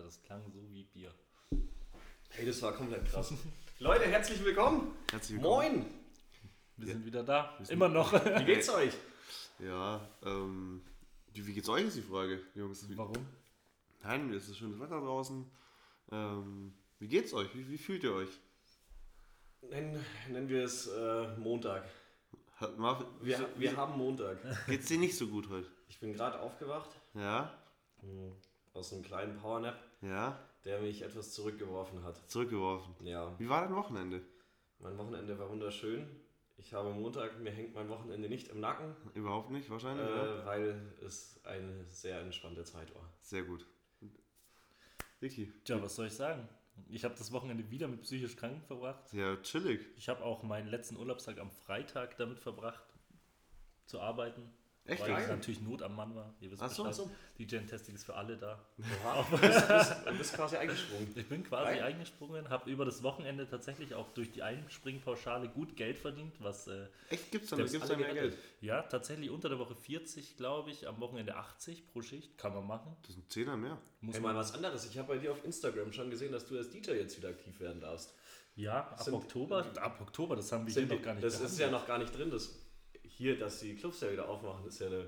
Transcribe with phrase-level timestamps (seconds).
[0.00, 1.12] dachte, das klang so wie Bier.
[2.30, 3.32] Hey, das war komplett krass.
[3.78, 4.94] Leute, herzlich willkommen.
[5.10, 5.78] Herzlich willkommen.
[5.78, 5.86] Moin.
[6.76, 6.92] Wir Ja.
[6.94, 7.54] sind wieder da.
[7.58, 8.12] sind- Immer noch.
[8.12, 8.94] Wie geht's euch?
[9.58, 10.82] Ja, ähm,
[11.32, 12.86] wie, geht's euch ist die Frage, Jungs?
[12.96, 13.26] Warum?
[14.02, 15.44] nein, es ist schönes Wetter draußen.
[16.12, 17.54] Ähm, wie geht's euch?
[17.54, 18.30] Wie, wie fühlt ihr euch?
[19.62, 21.84] Nennen, nennen wir es äh, Montag.
[22.56, 24.38] Hat, Marv, Wir, wieso- wir haben Montag.
[24.66, 25.68] geht's dir nicht so gut heute?
[25.88, 27.52] Ich bin gerade aufgewacht Ja,
[28.02, 28.32] mh,
[28.72, 32.16] aus einem kleinen Powernap, ja, der mich etwas zurückgeworfen hat.
[32.30, 32.94] zurückgeworfen.
[33.06, 34.22] Ja, Wie war dein Wochenende?
[34.78, 36.06] mein Wochenende war wunderschön.
[36.56, 40.06] Ich habe Montag, mir hängt mein Wochenende nicht im Nacken, Überhaupt nicht, wahrscheinlich.
[40.06, 40.40] ja?
[40.42, 43.08] äh, weil es eine sehr entspannte Zeit war.
[43.22, 43.66] Sehr gut.
[45.22, 46.48] Ricky, Tja, was soll ich sagen?
[46.88, 49.12] Ich habe das Wochenende wieder mit psychisch Kranken verbracht.
[49.12, 49.80] ja, chillig.
[49.96, 52.84] Ich habe auch meinen letzten Urlaubstag am Freitag damit verbracht,
[53.86, 54.50] zu arbeiten.
[54.86, 55.02] Echt?
[55.02, 55.28] Weil Geil.
[55.28, 56.34] natürlich Not am Mann war.
[56.40, 57.00] Ihr wisst Ach so, Bescheid.
[57.06, 57.10] ach so.
[57.38, 58.58] DJ Testing ist für alle da.
[59.04, 61.12] Oha, du bist, bist, du bist quasi eingesprungen.
[61.14, 61.82] Ich bin quasi Geil.
[61.84, 66.86] eingesprungen, habe über das Wochenende tatsächlich auch durch die Einspringpauschale gut Geld verdient, was äh,
[67.10, 67.30] Echt?
[67.30, 68.36] Gibt's dann, Der ist gibt's dann mehr Geld?
[68.62, 72.36] ja tatsächlich unter der Woche 40, glaube ich, am Wochenende 80 pro Schicht.
[72.38, 72.96] Kann man machen.
[73.02, 73.78] Das sind Zehner mehr.
[74.00, 74.84] Muss Hey, man mal was anderes.
[74.86, 77.60] Ich habe bei dir auf Instagram schon gesehen, dass du als DJ jetzt wieder aktiv
[77.60, 78.14] werden darfst.
[78.56, 79.64] Ja, ab Sind- Oktober.
[79.80, 81.60] Ab Oktober, das haben wir hier die, noch gar nicht das ist behandelt.
[81.60, 82.30] ja noch gar nicht drin.
[82.30, 82.58] Das,
[83.20, 85.06] hier, dass die Clubs ja wieder aufmachen, ist ja eine,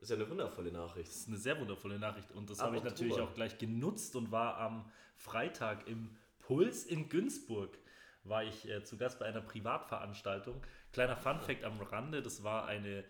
[0.00, 1.08] ist ja eine wundervolle Nachricht.
[1.08, 4.16] Das ist eine sehr wundervolle Nachricht und das Ab habe ich natürlich auch gleich genutzt
[4.16, 7.78] und war am Freitag im Puls in Günzburg.
[8.24, 10.60] War ich äh, zu Gast bei einer Privatveranstaltung.
[10.92, 13.04] Kleiner Fun-Fact am Rande: Das war eine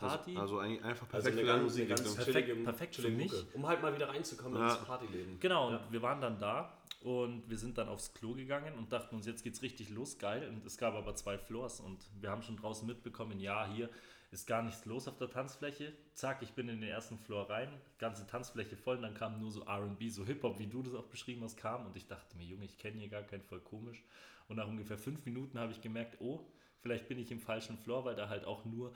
[0.00, 2.04] Also, also eigentlich einfach Also perfekt eine für deine ganz, eine Musikrichtung.
[2.16, 3.54] ganz Perfekt- perfekt für mich.
[3.54, 4.74] Um halt mal wieder reinzukommen Ja.
[4.74, 5.40] ins Partyleben.
[5.40, 5.86] Genau, und Ja.
[5.90, 9.42] wir waren dann da und wir sind dann aufs Klo gegangen und dachten uns, jetzt
[9.42, 10.48] geht's richtig los, geil.
[10.48, 13.88] Und es gab aber zwei Floors und wir haben schon draußen mitbekommen, ja, hier
[14.30, 15.92] ist gar nichts los auf der Tanzfläche.
[16.12, 19.50] Zack, ich bin in den ersten Floor rein, ganze Tanzfläche voll und dann kam nur
[19.50, 22.44] so RB, so Hip-Hop, wie du das auch beschrieben hast, kam und ich dachte mir,
[22.44, 24.02] Junge, ich kenne hier gar keinen, voll komisch.
[24.48, 26.40] Und nach ungefähr fünf Minuten habe ich gemerkt, oh,
[26.80, 28.92] vielleicht bin ich im falschen Floor, weil da halt auch nur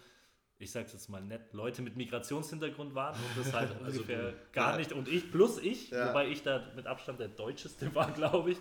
[0.62, 4.76] ich sag's jetzt mal nett, Leute mit Migrationshintergrund waren und das halt ungefähr gar Ja.
[4.78, 6.08] nicht und ich plus ich, Ja.
[6.08, 8.58] wobei ich da mit Abstand der deutscheste war, glaube ich.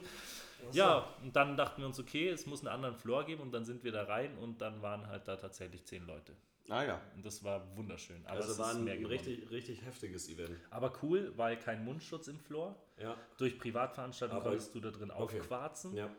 [0.74, 3.66] Ja, und dann dachten wir uns, okay, es muss einen anderen Floor geben und dann
[3.66, 6.34] sind wir da rein und dann waren halt da tatsächlich zehn Leute.
[6.70, 7.02] Ah ja.
[7.16, 8.24] Und das war wunderschön.
[8.28, 10.56] Aber es Also ist war ein richtig, richtig heftiges Event.
[10.70, 12.76] Aber cool, weil kein Mundschutz im Floor.
[12.98, 13.18] Ja.
[13.38, 15.40] Durch Privatveranstaltungen konntest du da drin Okay.
[15.40, 15.96] aufquarzen.
[15.96, 16.10] ja.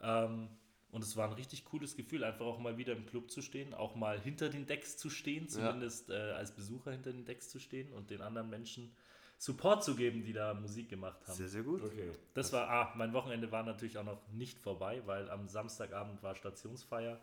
[0.00, 0.48] Ähm,
[0.94, 3.74] und es war ein richtig cooles Gefühl, einfach auch mal wieder im Club zu stehen,
[3.74, 7.58] auch mal hinter den Decks zu stehen, zumindest äh, als Besucher hinter den Decks zu
[7.58, 8.92] stehen und den anderen Menschen
[9.36, 11.34] Support zu geben, die da Musik gemacht haben.
[11.36, 11.82] Sehr, sehr gut.
[11.82, 12.12] Okay.
[12.34, 16.36] Das war, ah, mein Wochenende war natürlich auch noch nicht vorbei, weil am Samstagabend war
[16.36, 17.20] Stationsfeier.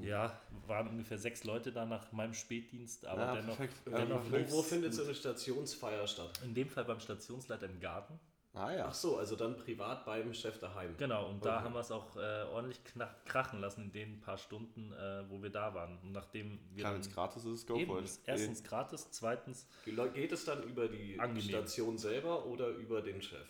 [0.00, 4.62] Ja, waren ungefähr sechs Leute da nach meinem Spätdienst, aber Ah, dennoch, dennoch Ähm, Wo,
[4.62, 6.40] findet so eine Stationsfeier statt?
[6.44, 8.18] In dem Fall beim Stationsleiter im Garten.
[8.56, 8.86] Ah ja.
[8.88, 10.96] Ach so, also dann privat beim Chef daheim.
[10.96, 11.64] Genau, und da Okay.
[11.64, 12.80] haben wir es auch äh, ordentlich
[13.26, 15.98] krachen lassen in den paar Stunden, äh, wo wir da waren.
[16.02, 18.18] Und nachdem wir Klar, wenn es gratis ist, go eben, for it.
[18.24, 19.66] erstens gratis, zweitens,
[20.14, 21.42] Geht es dann über die Angenehm.
[21.42, 23.46] Station selber oder über den Chef?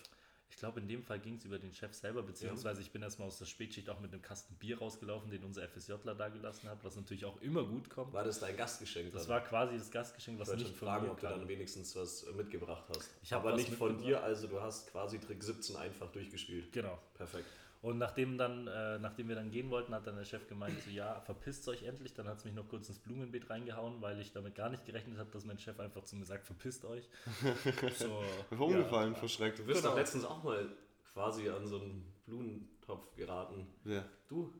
[0.56, 3.28] Ich glaube, in dem Fall ging es über den Chef selber, beziehungsweise ich bin erstmal
[3.28, 6.82] aus der Spätschicht auch mit einem Kasten Bier rausgelaufen, den unser FSJler da gelassen hat,
[6.82, 8.14] was natürlich auch immer gut kommt.
[8.14, 9.12] War das dein Gastgeschenk?
[9.12, 9.32] Das dann?
[9.32, 11.40] war quasi das Gastgeschenk, was Ich nicht von fragen, mir ob du kam.
[11.40, 13.06] dann wenigstens was äh, mitgebracht hast.
[13.22, 16.72] Ich hab Aber nicht von dir, also du hast quasi Trick 17 einfach durchgespielt.
[16.72, 16.98] Genau.
[17.12, 17.50] Perfekt.
[17.86, 20.90] Und nachdem, dann, äh, nachdem wir dann gehen wollten, hat dann der Chef gemeint, so
[20.90, 22.14] ja, verpisst euch endlich.
[22.14, 25.18] Dann hat es mich noch kurz ins Blumenbeet reingehauen, weil ich damit gar nicht gerechnet
[25.18, 27.08] habe, dass mein Chef einfach zu mir sagt, verpisst euch.
[27.96, 28.24] So,
[28.58, 29.54] umgefallen, vor Schreck.
[29.54, 29.90] Du bist Genau.
[29.92, 30.68] doch letztens auch mal
[31.12, 33.68] quasi an so einen Blumentopf geraten.
[33.84, 34.04] Ja.
[34.28, 34.52] Du,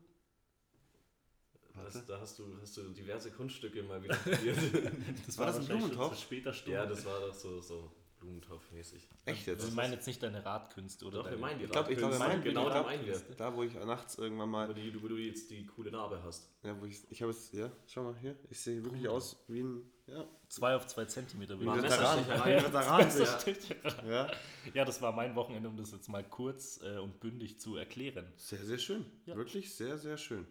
[1.85, 4.57] das, da hast du, hast du diverse Kunststücke mal wieder probiert.
[5.27, 6.15] das War das ein Blumentopf?
[6.15, 6.79] zu später Stunde.
[6.79, 7.91] ja, das war doch so, so
[8.27, 9.09] Blumentopf-mäßig.
[9.25, 9.75] Echt wir jetzt?
[9.75, 12.11] meinen jetzt nicht deine Radkünste oder Doch, wir deine, meinen die Ich glaube, ich glaub,
[12.11, 12.29] wir Radkünste.
[12.37, 13.37] meinen genau ich da glaub, meinen wir.
[13.37, 14.75] Da, wo ich nachts irgendwann Wo, mal.
[14.75, 16.51] die, wo du jetzt die coole Narbe hast.
[16.63, 16.99] Ja, wo ich.
[17.11, 17.53] Ich habe es.
[17.53, 18.37] Ja, schau mal hier.
[18.51, 19.83] Ich sehe wirklich aus wie ein.
[20.09, 20.25] Ja.
[20.49, 21.59] zwei auf zwei Zentimeter.
[21.61, 22.25] Wie ein Veteran.
[22.29, 23.11] Veteran.
[23.11, 24.09] sagen.
[24.09, 24.31] Ja.
[24.73, 28.33] Ja, das war mein Wochenende, um das jetzt mal kurz äh, und bündig zu erklären.
[28.37, 29.05] Sehr, sehr schön.
[29.25, 29.35] Ja.
[29.37, 30.47] Wirklich sehr, sehr schön.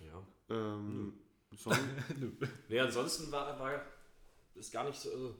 [0.00, 0.26] Ja.
[0.48, 1.12] Ähm,
[1.54, 1.76] Sonne-
[2.70, 3.82] Nee, ansonsten war, war
[4.54, 5.10] ist gar nicht so.
[5.10, 5.34] Also,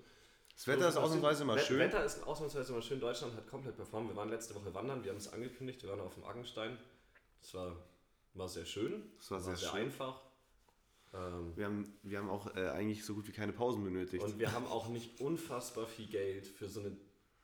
[0.54, 1.78] das Wetter ist ausnahmsweise mal schön.
[1.78, 3.00] Wetter ist ausnahmsweise mal schön.
[3.00, 4.08] Deutschland hat komplett performt.
[4.10, 6.78] Wir waren letzte Woche wandern, wir haben es angekündigt, wir waren auf dem Argenstein.
[7.40, 7.76] Das war,
[8.34, 9.02] war sehr schön.
[9.18, 9.80] Das war sehr schön.
[9.80, 10.20] einfach.
[11.14, 14.22] Ähm, Wir haben, wir haben auch äh, eigentlich so gut wie keine Pausen benötigt.
[14.24, 16.96] und wir haben auch nicht unfassbar viel Geld für so eine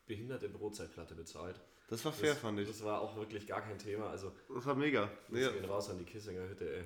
[0.07, 1.61] behinderte Brotzeitplatte bezahlt.
[1.91, 2.69] das war fair, das, fand ich.
[2.69, 4.09] Das war auch wirklich gar kein Thema.
[4.09, 5.11] Also, Das war mega.
[5.29, 6.85] wir Ja, gehen raus an die Kissinger Hütte, ey.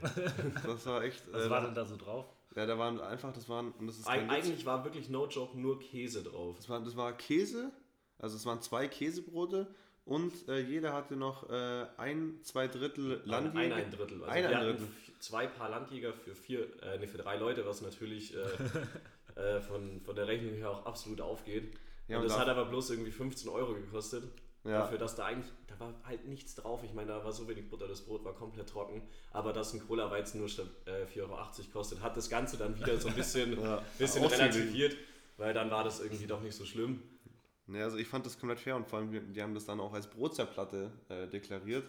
[0.66, 1.22] das war echt.
[1.32, 2.26] Was äh, war denn da so drauf?
[2.54, 5.08] Ja, da waren einfach, das waren, und das ist Eig kein Witz, eigentlich war wirklich
[5.08, 6.56] no joke nur Käse drauf.
[6.56, 7.72] das war, das war Käse,
[8.18, 13.74] also es waren zwei Käsebrote und äh, jeder hatte noch äh, ein, zwei Drittel Landjäger.
[13.76, 14.22] Ein, ein Drittel.
[14.24, 14.88] Also Ein, wir ein Drittel.
[15.20, 20.00] zwei Paar Landjäger für vier, äh, nee, für drei Leute, was natürlich äh, äh, von,
[20.02, 21.74] von der Rechnung her auch absolut aufgeht.
[22.08, 24.24] Ja, und und das da- hat aber bloß irgendwie 15 Euro gekostet.
[24.64, 24.78] Ja.
[24.80, 26.82] Dafür, dass da eigentlich, da war halt nichts drauf.
[26.84, 29.02] Ich meine, da war so wenig Butter, das Brot war komplett trocken.
[29.32, 31.36] Aber dass ein Cola-Weizen nur statt äh, 4,80 Euro
[31.72, 33.82] kostet, hat das Ganze dann wieder so ein bisschen, Ja.
[33.98, 34.96] bisschen relativiert,
[35.36, 37.02] weil dann war das irgendwie doch nicht so schlimm.
[37.66, 39.92] Ne, also ich fand das komplett fair und vor allem, die- haben das dann auch
[39.94, 41.84] als Brotzerplatte äh, deklariert.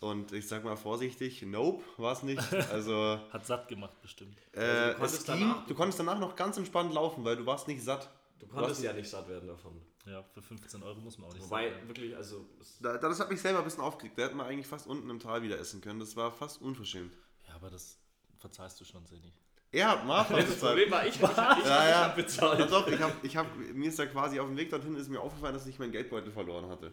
[0.00, 2.40] Und ich sag mal vorsichtig, nope, war es nicht.
[2.72, 4.36] Also Hat satt gemacht bestimmt.
[4.52, 7.36] äh, Also du es konntest ging, danach- du konntest danach noch ganz entspannt laufen, weil
[7.36, 8.08] du warst nicht satt.
[8.38, 8.82] Du konntest Was?
[8.84, 9.80] ja nicht satt werden davon.
[10.06, 11.88] Ja, für 15 Euro muss man auch nicht Wobei, werden.
[11.88, 12.46] wirklich, also
[12.80, 14.18] Da, das hat mich selber ein bisschen aufgeregt.
[14.18, 15.98] Da hätten wir eigentlich fast unten im Tal wieder essen können.
[16.00, 17.12] Das war fast unverschämt.
[17.48, 17.98] Ja, aber das
[18.36, 19.32] verzahlst du schon, Seni.
[19.72, 20.72] Ja, Martha hat Das bezahlt.
[20.74, 22.04] Problem war, ich, ich, ich, ich, Ja, ja.
[22.04, 22.60] hab bezahlt.
[22.60, 25.08] Ja, doch, ich hab, ich hab, mir ist da quasi auf dem Weg dorthin ist
[25.08, 26.92] mir aufgefallen, dass ich meinen Geldbeutel verloren hatte.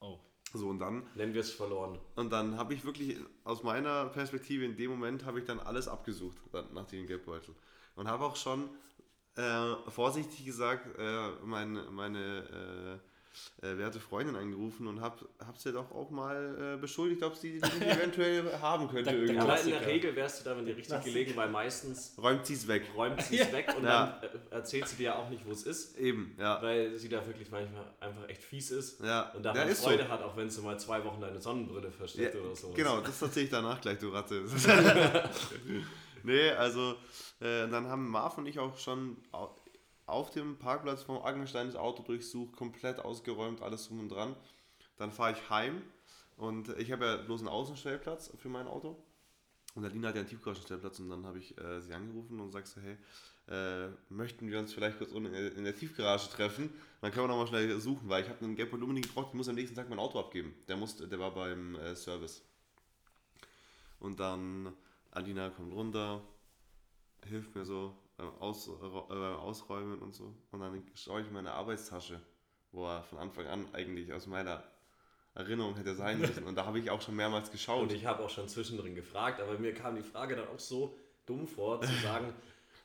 [0.00, 0.18] Oh.
[0.54, 1.98] So, und dann, Nennen wir es verloren.
[2.14, 5.88] und dann habe ich wirklich aus meiner Perspektive in dem Moment habe ich dann alles
[5.88, 7.54] abgesucht dann nach dem Geldbeutel.
[7.96, 8.70] Und habe auch schon
[9.36, 12.98] äh, vorsichtig gesagt, äh, meine, meine
[13.62, 17.36] äh, äh, werte Freundin angerufen und habe hab sie doch auch mal äh, beschuldigt, ob
[17.36, 19.04] sie die eventuell haben könnte.
[19.04, 19.34] Da- da- irgendwo.
[19.34, 19.86] Ja, aber in der Klassiker.
[19.92, 22.84] Regel wärst du damit dir richtig gelegen, weil meistens Räumt sie es weg.
[22.96, 24.18] räumt sie es weg und Ja.
[24.22, 26.62] dann äh, erzählt sie dir ja auch nicht, wo es ist, Eben, ja.
[26.62, 30.08] weil sie da wirklich manchmal einfach echt fies ist Ja, und da ist Freude so.
[30.08, 32.70] hat, auch wenn sie mal zwei Wochen deine Sonnenbrille Ja, versteckt oder so.
[32.70, 34.44] genau, das erzähle ich danach gleich, du Ratte.
[36.22, 36.96] nee, also
[37.40, 39.54] äh, dann haben Marv und ich auch schon au-
[40.06, 44.36] auf dem Parkplatz vom Aggenstein das Auto durchsucht, komplett ausgeräumt, alles drum und dran.
[44.96, 45.82] Dann fahre ich heim
[46.36, 48.96] und ich habe ja bloß einen Außenstellplatz für mein Auto.
[49.74, 52.50] Und der Lina hat ja einen Tiefgaragenstellplatz und dann habe ich äh, sie angerufen und
[52.50, 52.96] sagst so, hey,
[53.48, 56.72] äh, möchten wir uns vielleicht kurz in der- in der Tiefgarage treffen?
[57.02, 59.48] Dann können wir nochmal schnell suchen, weil ich habe einen Gelb unbedingt gebraucht, ich muss
[59.50, 60.54] am nächsten Tag mein Auto abgeben.
[60.68, 62.42] Der, musste, der war beim äh, Service.
[64.00, 64.72] Und dann
[65.10, 66.22] Alina kommt runter,
[67.26, 70.34] hilft mir so beim Aus, äh, Ausräumen und so.
[70.50, 72.20] Und dann schaue ich in meine Arbeitstasche,
[72.72, 74.62] wo er von Anfang an eigentlich aus meiner
[75.34, 76.44] Erinnerung hätte sein müssen.
[76.44, 77.82] Und da habe ich auch schon mehrmals geschaut.
[77.82, 80.96] Und ich habe auch schon zwischendrin gefragt, aber mir kam die Frage dann auch so
[81.26, 82.32] dumm vor, zu sagen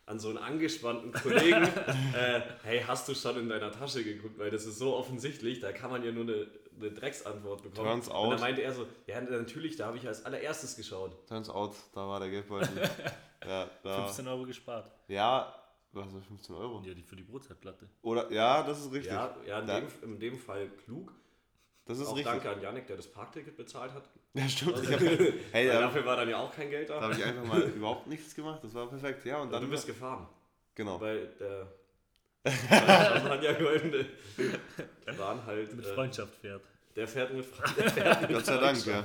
[0.05, 1.63] an so einen angespannten Kollegen,
[2.13, 4.37] äh, hey, hast du schon in deiner Tasche geguckt?
[4.37, 6.47] Weil das ist so offensichtlich, da kann man ja nur eine,
[6.79, 7.88] eine Drecksantwort bekommen.
[7.88, 8.33] Turns Und out.
[8.33, 11.12] dann meinte er so, ja, natürlich, da habe ich als allererstes geschaut.
[11.27, 12.69] Turns out, da war der Geldbeutel.
[13.45, 14.91] ja, da, 15 Euro gespart.
[15.07, 15.53] ja,
[15.94, 16.81] was war 15 Euro?
[16.85, 17.88] Ja, die für die Brotzeitplatte.
[18.01, 19.12] Oder, ja, das ist richtig.
[19.12, 21.13] Ja, ja in, Da- dem, in dem Fall klug.
[21.85, 22.31] das ist Auch richtig.
[22.41, 24.09] danke an Janik, der das Parkticket bezahlt hat.
[24.33, 24.81] Ja, stimmt.
[24.81, 25.00] Ich hab,
[25.51, 26.95] hey, da, dafür war dann ja auch kein Geld da.
[26.95, 28.63] da habe ich einfach mal überhaupt nichts gemacht.
[28.63, 29.25] Das war perfekt.
[29.25, 29.62] Ja, und dann.
[29.62, 30.25] du bist gefahren.
[30.73, 31.01] genau.
[31.01, 31.68] Weil der
[32.45, 34.05] Champagner Goldene
[35.17, 35.75] waren halt.
[35.75, 36.63] Mit äh, Freundschaft fährt.
[36.95, 37.45] Der fährt mit,
[37.77, 39.01] der fährt mit Gott sei Dank, ja.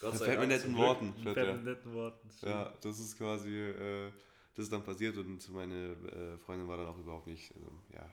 [0.00, 0.76] Gott Das sei fällt mit Dank, netten.
[0.76, 1.14] Worten.
[1.22, 2.30] Fährt mit netten Worten.
[2.42, 4.10] Ja, das ist quasi, äh,
[4.54, 8.08] das ist dann passiert und meine äh, Freundin war dann auch überhaupt nicht, also, ja,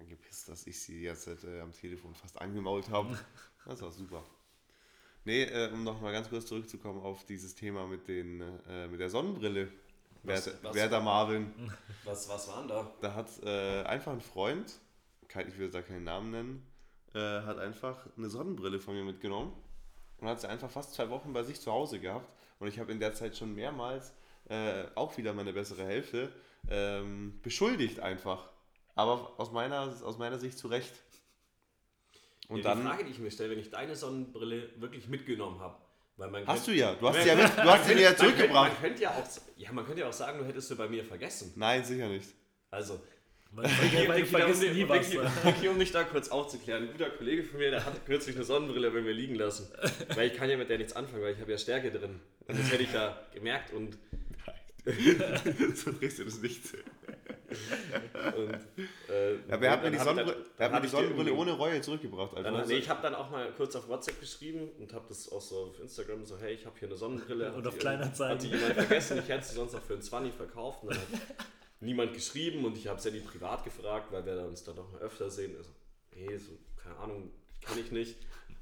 [0.00, 3.18] angepisst, dass ich sie jetzt äh, am Telefon fast angemault habe.
[3.66, 4.24] Das war super.
[5.26, 9.10] Nee, äh, um nochmal ganz kurz zurückzukommen auf dieses Thema mit, den, äh, mit der
[9.10, 9.68] Sonnenbrille.
[10.22, 11.52] Werter, was- werter Marvin,
[12.04, 12.90] Was, was waren da?
[13.00, 14.78] da hat äh, einfach ein Freund,
[15.28, 16.66] kein, ich will da keinen Namen nennen,
[17.14, 19.52] äh, hat einfach eine Sonnenbrille von mir mitgenommen
[20.18, 22.28] und hat sie einfach fast zwei Wochen bei sich zu Hause gehabt.
[22.58, 24.12] Und ich habe in der Zeit schon mehrmals
[24.48, 26.32] äh, auch wieder meine bessere Hälfte
[26.68, 28.50] ähm, beschuldigt einfach.
[28.94, 30.92] Aber aus meiner, aus meiner Sicht zu Recht.
[32.48, 35.60] Und ja, dann die Frage, die ich mir stelle, wenn ich deine Sonnenbrille wirklich mitgenommen
[35.60, 35.76] habe.
[36.20, 37.96] Weil man hast du könnte- ja, du hast sie ja, mit, du hast mir ja
[37.96, 38.72] man könnte, zurückgebracht.
[38.72, 39.24] man könnte ja auch,
[39.56, 41.52] ja, man könnte ja auch sagen, du hättest sie bei mir vergessen.
[41.56, 42.28] Nein, sicher nicht.
[42.70, 43.00] Also,
[43.56, 43.62] du
[44.26, 45.10] vergisst nie was.
[45.44, 46.84] Vicky, um dich da kurz aufzuklären.
[46.84, 49.66] Ein guter Kollege von mir, der hat kürzlich eine Sonnenbrille bei mir liegen lassen.
[50.14, 52.20] Weil ich kann ja mit der nichts anfangen, weil ich habe ja Stärke drin.
[52.46, 53.96] Und das hätte ich da gemerkt und,
[55.74, 56.60] so drehst du das nicht.
[58.36, 58.54] Und
[59.08, 61.52] äh, Ja, aber er hat mir die hab- Sonnenbrille, dann- dann hat die Sonnenbrille ohne
[61.52, 62.36] Reue zurückgebracht.
[62.36, 65.30] Also, Dann, nee, ich habe dann auch mal kurz auf WhatsApp geschrieben und habe das
[65.30, 67.48] auch so auf Instagram so, hey, ich habe hier eine Sonnenbrille.
[67.52, 68.34] Und Hat auf die- Kleinanzeigen.
[68.38, 70.82] Hat die jemand vergessen, ich hätte sie sonst noch für einen 20 verkauft.
[70.82, 71.06] Und dann hat
[71.80, 75.30] niemand geschrieben und ich habe Sandy privat gefragt, weil wir uns dann noch mal öfter
[75.30, 75.54] sehen.
[75.56, 75.70] Also,
[76.14, 76.52] nee, so,
[76.82, 77.30] keine Ahnung,
[77.60, 78.16] kenne ich nicht.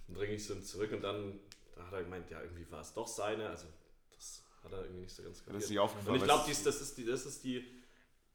[0.07, 1.39] Dann bringe ich sie zurück und dann
[1.77, 3.49] da hat er gemeint, ja, irgendwie war es doch seine.
[3.51, 3.67] Also,
[4.17, 5.71] das hat er irgendwie nicht so ganz Das ist kapiert.
[5.71, 6.09] nicht aufgefallen.
[6.15, 7.65] Und ich glaube, es- das ist die, das ist die,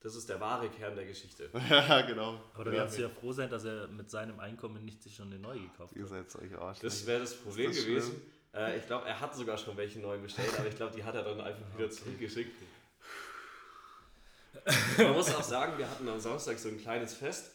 [0.03, 1.50] das ist der wahre Kern der Geschichte.
[1.69, 2.38] ja, genau.
[2.53, 5.27] Aber da kannst du ja froh sein, dass er mit seinem Einkommen nicht sich schon
[5.27, 6.10] eine neue gekauft Ihr hat.
[6.10, 6.88] seid solche Arschlöcher.
[6.88, 8.22] Das wäre das Problem das gewesen.
[8.53, 11.15] Äh, ich glaube, er hat sogar schon welche neu bestellt, aber ich glaube, die hat
[11.15, 12.62] er dann einfach wieder zurückgeschickt.
[14.98, 17.51] Man muss auch sagen, wir hatten am Samstag so ein kleines Fest.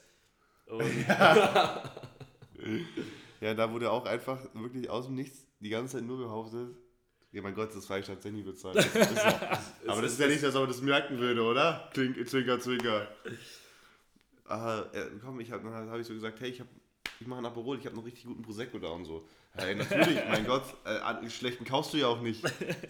[0.67, 1.83] Und Ja,
[3.55, 6.75] da wurde auch einfach wirklich aus dem Nichts die ganze Zeit nur behauptet.
[7.32, 8.76] Ja, mein Gott, das war ich tatsächlich bezahlt.
[8.76, 9.88] Das so.
[9.90, 11.90] Aber das ist ja nicht, ob man das merken würde, oder?
[11.92, 13.08] Klink, zwinker, zwinker.
[14.47, 16.68] Ah, äh, komm, ich hab, dann habe ich so gesagt, hey, ich, hab,
[17.20, 19.28] ich mache ein Aperol, ich habe noch richtig guten Prosecco da und so.
[19.52, 22.42] Hey, natürlich, mein Gott, äh, schlechten kaufst du ja auch nicht.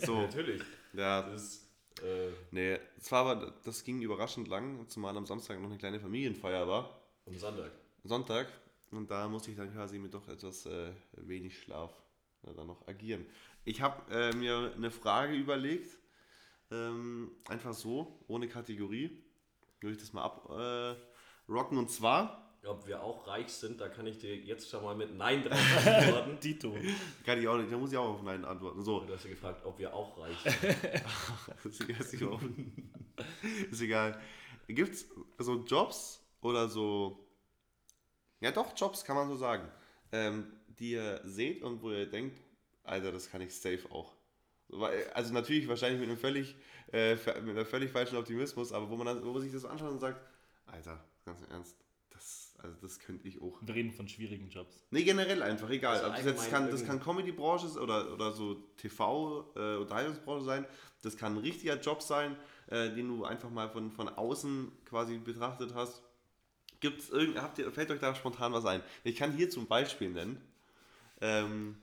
[0.05, 0.63] So, natürlich.
[0.93, 1.69] ja, Das ist,
[2.05, 6.69] äh, nee, zwar war, das ging überraschend lang, zumal am Samstag noch eine kleine Familienfeier
[6.69, 7.01] war.
[7.27, 7.73] am Sonntag.
[8.05, 8.47] Sonntag.
[8.91, 11.91] Und da musste ich dann quasi mit doch etwas äh, wenig Schlaf
[12.47, 13.27] äh, dann noch agieren.
[13.69, 15.99] Ich habe äh, mir eine Frage überlegt,
[16.71, 19.23] ähm, einfach so, ohne Kategorie.
[19.81, 20.59] Würde ich das mal abrocken.
[20.59, 21.77] Äh, rocken.
[21.77, 25.15] und zwar, Ob wir auch reich sind, da kann ich dir jetzt schon mal mit
[25.15, 26.41] Nein drauf antworten.
[26.43, 26.75] Dito.
[27.27, 28.83] kann ich auch nicht, da muss ich auch auf Nein antworten.
[28.83, 30.55] So, Du hast ja gefragt, ob wir auch reich sind.
[31.65, 32.01] ist egal.
[32.01, 32.39] Ist egal.
[33.71, 34.21] ist egal.
[34.67, 37.29] Gibt es so Jobs oder so,
[38.41, 39.71] ja doch, Jobs kann man so sagen,
[40.11, 42.41] ähm, die ihr seht und wo ihr denkt,
[42.89, 44.15] Alter, das kann ich safe auch.
[45.15, 46.57] Also natürlich wahrscheinlich mit einem völlig,
[46.93, 49.91] äh, mit einem völlig falschen Optimismus, aber wo man dann, wo man sich das anschaut
[49.91, 50.21] und sagt,
[50.67, 51.77] Alter, ganz im Ernst,
[52.11, 53.59] das, also das könnte ich auch.
[53.63, 54.85] Wir reden von schwierigen Jobs.
[54.91, 56.01] Nee, generell einfach, egal.
[56.01, 60.67] Also das, jetzt kann, das kann Comedy-Branche oder, oder so TV, äh, Unterhaltungsbranche sein.
[61.03, 65.17] Das kann ein richtiger Job sein, äh, den du einfach mal von, von außen quasi
[65.19, 66.03] betrachtet hast.
[66.81, 68.83] Gibt's irgend, habt ihr, fällt euch da spontan was ein?
[69.03, 70.41] Ich kann hier zum Beispiel nennen.
[71.21, 71.77] Ähm,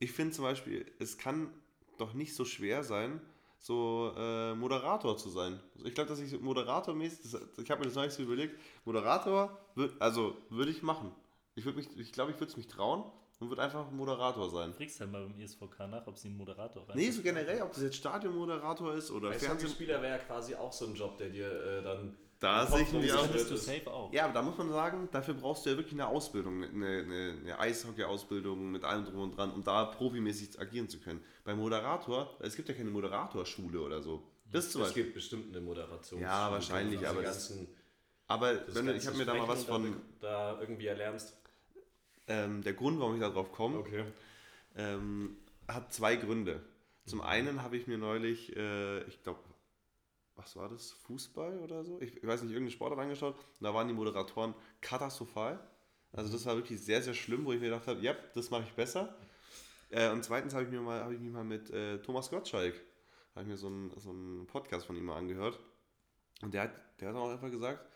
[0.00, 1.52] ich finde zum Beispiel, es kann
[1.98, 3.20] doch nicht so schwer sein,
[3.58, 5.60] so äh, Moderator zu sein.
[5.84, 10.00] Ich glaube, dass ich moderatormäßig, das, ich habe mir das neulich so überlegt, Moderator, würd,
[10.00, 11.14] also würde ich machen.
[11.54, 13.04] Ich würde mich, ich glaube, ich würde es mich trauen
[13.38, 14.72] und würde einfach Moderator sein.
[14.72, 16.96] Fragst halt mal beim ISVK nach, ob sie einen Moderator rein.
[16.96, 19.30] Nee, so generell, ob das jetzt Stadionmoderator ist oder.
[19.30, 22.16] Hockeyspieler wäre ja quasi auch so ein Job, der dir äh, dann.
[22.40, 23.26] Da sehe ich mich auch.
[23.26, 24.12] Du safe auch.
[24.12, 27.36] Ja, aber da muss man sagen, dafür brauchst du ja wirklich eine Ausbildung, eine, eine,
[27.42, 31.22] eine Eishockey-Ausbildung mit allem drum und dran, um da profimäßig agieren zu können.
[31.44, 34.22] Beim Moderator, es gibt ja keine Moderatorschule oder so.
[34.50, 35.02] Das zum Es Beispiel.
[35.04, 36.20] gibt bestimmt eine Moderation.
[36.20, 37.68] Ja, wahrscheinlich, aber das- ganzen,
[38.26, 41.36] Aber das wenn, ich habe mir da mal was von, Da, da irgendwie erlernst.
[42.26, 44.04] ähm, der Grund, warum ich da drauf komme, Okay.
[44.76, 45.36] ähm,
[45.68, 46.60] hat zwei Gründe.
[47.04, 49.40] Zum einen habe ich mir neulich, äh, ich glaube,
[50.40, 50.92] was war das?
[50.92, 52.00] Fußball oder so?
[52.00, 55.60] Ich, ich weiß nicht, irgendeine Sportart angeschaut und da waren die Moderatoren katastrophal.
[56.12, 58.64] Also das war wirklich sehr, sehr schlimm, wo ich mir gedacht habe, ja, das mache
[58.64, 59.14] ich besser.
[59.90, 62.74] Äh, und zweitens habe ich, mir mal- habe ich mich mal mit äh, Thomas Gottschalk,
[63.34, 65.60] habe ich mir so einen, so Podcast von ihm mal angehört.
[66.42, 67.86] Und der hat, der hat auch einfach gesagt,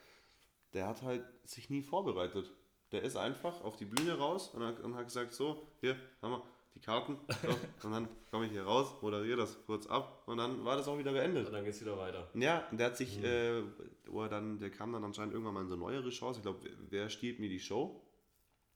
[0.75, 2.53] der hat halt sich nie vorbereitet.
[2.93, 6.33] Der ist einfach auf die Bühne raus und hat, und hat gesagt, so, hier, haben
[6.33, 6.43] wir
[6.75, 7.19] die Karten.
[7.43, 10.89] So, und dann komme ich hier raus, moderiere das kurz ab und dann war das
[10.89, 11.47] auch wieder beendet.
[11.47, 12.29] Und dann geht's wieder weiter.
[12.35, 13.63] Ja, und der hat sich, äh,
[14.07, 16.37] wo er dann, der kam dann anscheinend irgendwann mal in so neuere Shows.
[16.37, 18.01] Ich glaube, wer, stiehlt mir die Show?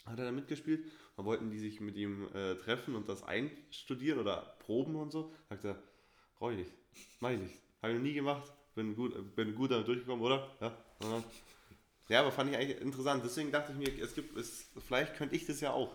[0.07, 0.85] Hat er da mitgespielt?
[1.17, 5.33] Dann wollten die sich mit ihm äh, treffen und das einstudieren oder proben und so.
[5.49, 5.83] Sagt er,
[6.38, 6.73] brauche ich nicht,
[7.21, 7.61] mach ich nicht.
[7.83, 8.52] Habe ich noch nie gemacht.
[8.75, 10.49] Bin gut, bin gut damit durchgekommen, oder?
[10.61, 10.76] Ja.
[11.00, 11.25] Dann,
[12.09, 13.23] ja, aber fand ich eigentlich interessant.
[13.25, 15.95] Deswegen dachte ich mir, es gibt, es, vielleicht könnte ich das ja auch.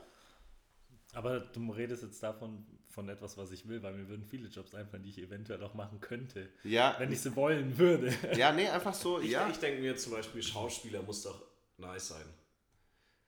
[1.14, 4.76] Aber du redest jetzt davon von etwas, was ich will, weil mir würden viele Jobs
[4.76, 8.14] einfallen, die ich eventuell auch machen könnte, Ja, wenn ich sie wollen würde.
[8.38, 9.50] ja, nee, einfach so, Ich, ja.
[9.50, 11.42] ich denke mir zum Beispiel, Schauspieler muss doch
[11.78, 12.26] nice sein.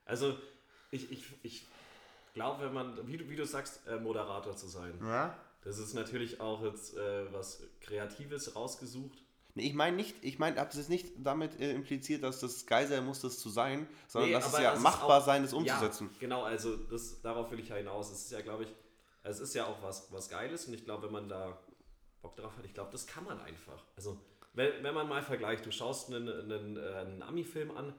[0.04, 0.36] Also,
[0.90, 1.66] ich, ich, ich
[2.34, 5.36] glaube, wenn man, wie du, wie du sagst, äh, Moderator zu sein, ja.
[5.64, 9.18] das ist natürlich auch jetzt äh, was Kreatives rausgesucht.
[9.56, 12.86] Nee, ich meine nicht, ich meine, habe jetzt nicht damit äh, impliziert, dass das geil
[12.86, 15.54] sein muss, das zu sein, sondern Nee, dass es ja das machbar auch- sein, das
[15.54, 16.10] umzusetzen.
[16.12, 18.10] Ja, genau, also das, darauf will ich ja hinaus.
[18.12, 18.74] Es ist ja, glaube ich,
[19.22, 21.58] es ist ja auch was, was Geiles und ich glaube, wenn man da
[22.20, 23.82] Bock drauf hat, ich glaube, das kann man einfach.
[23.96, 24.20] Also,
[24.52, 27.94] wenn, wenn man mal vergleicht, du schaust einen, einen, äh, einen Ami-Film an,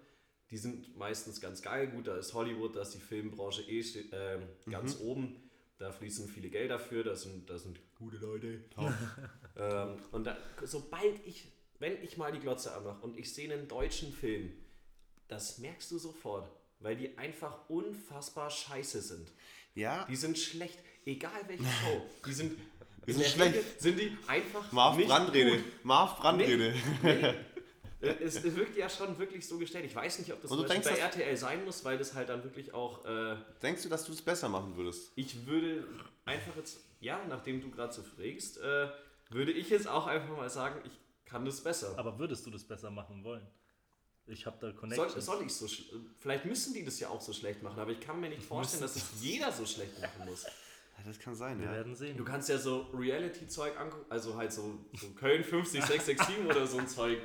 [0.51, 1.87] die sind meistens ganz geil.
[1.87, 5.41] Gut, da ist Hollywood, da ist die Filmbranche eh ähm, ganz oben.
[5.79, 8.62] Da fließen viele Geld dafür, da sind, da sind gute Leute.
[9.58, 11.48] ähm, und da, sobald ich,
[11.80, 14.54] wenn ich mal die Glotze anmache und ich sehe einen deutschen Film,
[15.27, 16.50] das merkst du sofort,
[16.80, 19.32] weil die einfach unfassbar scheiße sind.
[19.75, 22.01] Ja, Die sind schlecht, egal welche Show.
[22.25, 22.58] Die sind,
[23.06, 23.56] Die in sind schlecht.
[23.56, 25.58] Regel sind die einfach Marv nicht Brandrede.
[25.58, 25.66] gut.
[25.86, 26.74] Marv Brandrede.
[27.04, 27.34] Nee.
[28.00, 29.86] Äh, Es wirkt ja schon wirklich so gestellt.
[29.86, 32.44] Ich weiß nicht, ob das Beispiel bei denkst, RTL sein muss, weil das halt dann
[32.44, 33.04] wirklich auch.
[33.06, 35.12] Äh, Denkst du, dass du es besser machen würdest?
[35.16, 35.84] ich würde
[36.25, 38.89] einfach jetzt, ja, nachdem du gerade so frägst, äh,
[39.30, 40.92] würde ich jetzt auch einfach mal sagen, ich
[41.25, 41.94] kann das besser.
[41.98, 43.46] Aber würdest du das besser machen wollen?
[44.25, 45.25] Ich habe da Soll, Connections.
[45.25, 45.68] soll ich so
[46.20, 48.82] Vielleicht müssen die das ja auch so schlecht machen, aber ich kann mir nicht vorstellen,
[48.82, 50.46] dass es jeder so schlecht machen muss.
[50.98, 51.74] Ja, das kann sein, Wir ja.
[51.74, 52.18] werden sehen.
[52.18, 56.88] Du kannst ja so Reality-Zeug angucken, also halt so, so Köln 50667 oder so ein
[56.88, 57.20] Zeug.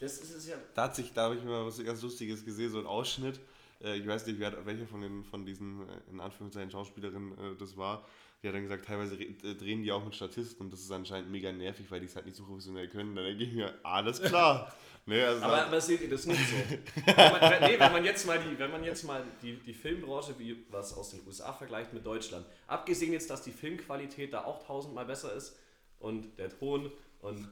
[0.00, 0.56] Das ist es ja.
[0.74, 3.40] Da hat sich, da habe ich mal was ganz Lustiges gesehen, so ein Ausschnitt.
[3.82, 7.56] Äh, ich weiß nicht, wer, welche von den von diesen, äh, in Anführungszeichen, Schauspielerinnen äh,
[7.58, 8.06] das war.
[8.42, 11.30] Die hat dann gesagt, teilweise äh, drehen die auch mit Statisten und das ist anscheinend
[11.30, 13.16] mega nervig, weil die es halt nicht so professionell können.
[13.16, 14.72] Dann denke ich mir, alles klar.
[15.06, 16.56] ne, also Aber, aber seht ihr das nicht so?
[17.04, 19.74] wenn, man, wenn, nee, wenn man jetzt mal, die, wenn man jetzt mal die, die
[19.74, 24.44] Filmbranche, wie was aus den USA vergleicht mit Deutschland, abgesehen jetzt, dass die Filmqualität da
[24.44, 25.58] auch tausendmal besser ist
[25.98, 27.48] und der Ton und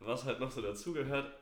[0.00, 1.32] was halt noch so dazugehört,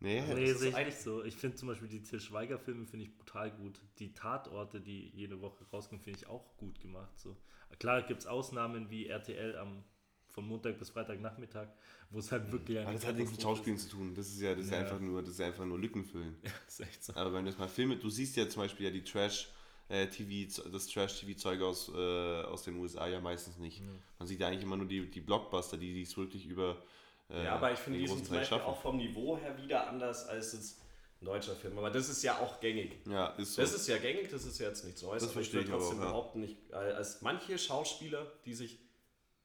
[0.00, 1.24] nee, Nee, das ist eigentlich- so.
[1.24, 3.80] Ich finde zum Beispiel die Til Schweiger-Filme finde ich brutal gut.
[3.98, 7.18] Die Tatorte, die jede Woche rauskommen, finde ich auch gut gemacht.
[7.18, 7.36] So.
[7.78, 9.84] Klar gibt es Ausnahmen wie RTL am
[10.28, 11.68] von Montag bis Freitagnachmittag,
[12.10, 14.14] wo es halt wirklich aber das hat nichts mit Schauspielen zu tun.
[14.14, 14.76] Das ist ja, das ist ja.
[14.76, 14.82] Ja.
[14.84, 16.36] einfach nur, das ist ja einfach nur Lücken füllen.
[16.68, 16.80] ist.
[16.80, 17.14] echt so.
[17.14, 19.48] Aber wenn du jetzt mal Filme, du siehst ja zum Beispiel ja die Trash
[19.88, 23.80] äh, TV, das Trash-TV-Zeug aus, äh, aus den USA ja meistens nicht.
[24.18, 26.82] Man sieht ja eigentlich immer nur die, die Blockbuster, die es wirklich über
[27.30, 28.70] äh, Ja, aber ich finde, die sind zum Beispiel schaffen.
[28.70, 30.80] auch vom Niveau her wieder anders als jetzt
[31.20, 31.78] ein deutscher Film.
[31.78, 32.98] Aber das ist ja auch gängig.
[33.06, 33.62] Ja, ist so.
[33.62, 35.22] Das ist ja gängig, das ist ja jetzt nichts Neues.
[35.22, 36.08] Das aber verstehe ich aber trotzdem auch, ja.
[36.10, 38.78] behaupten, nicht, äh, als manche Schauspieler, die sich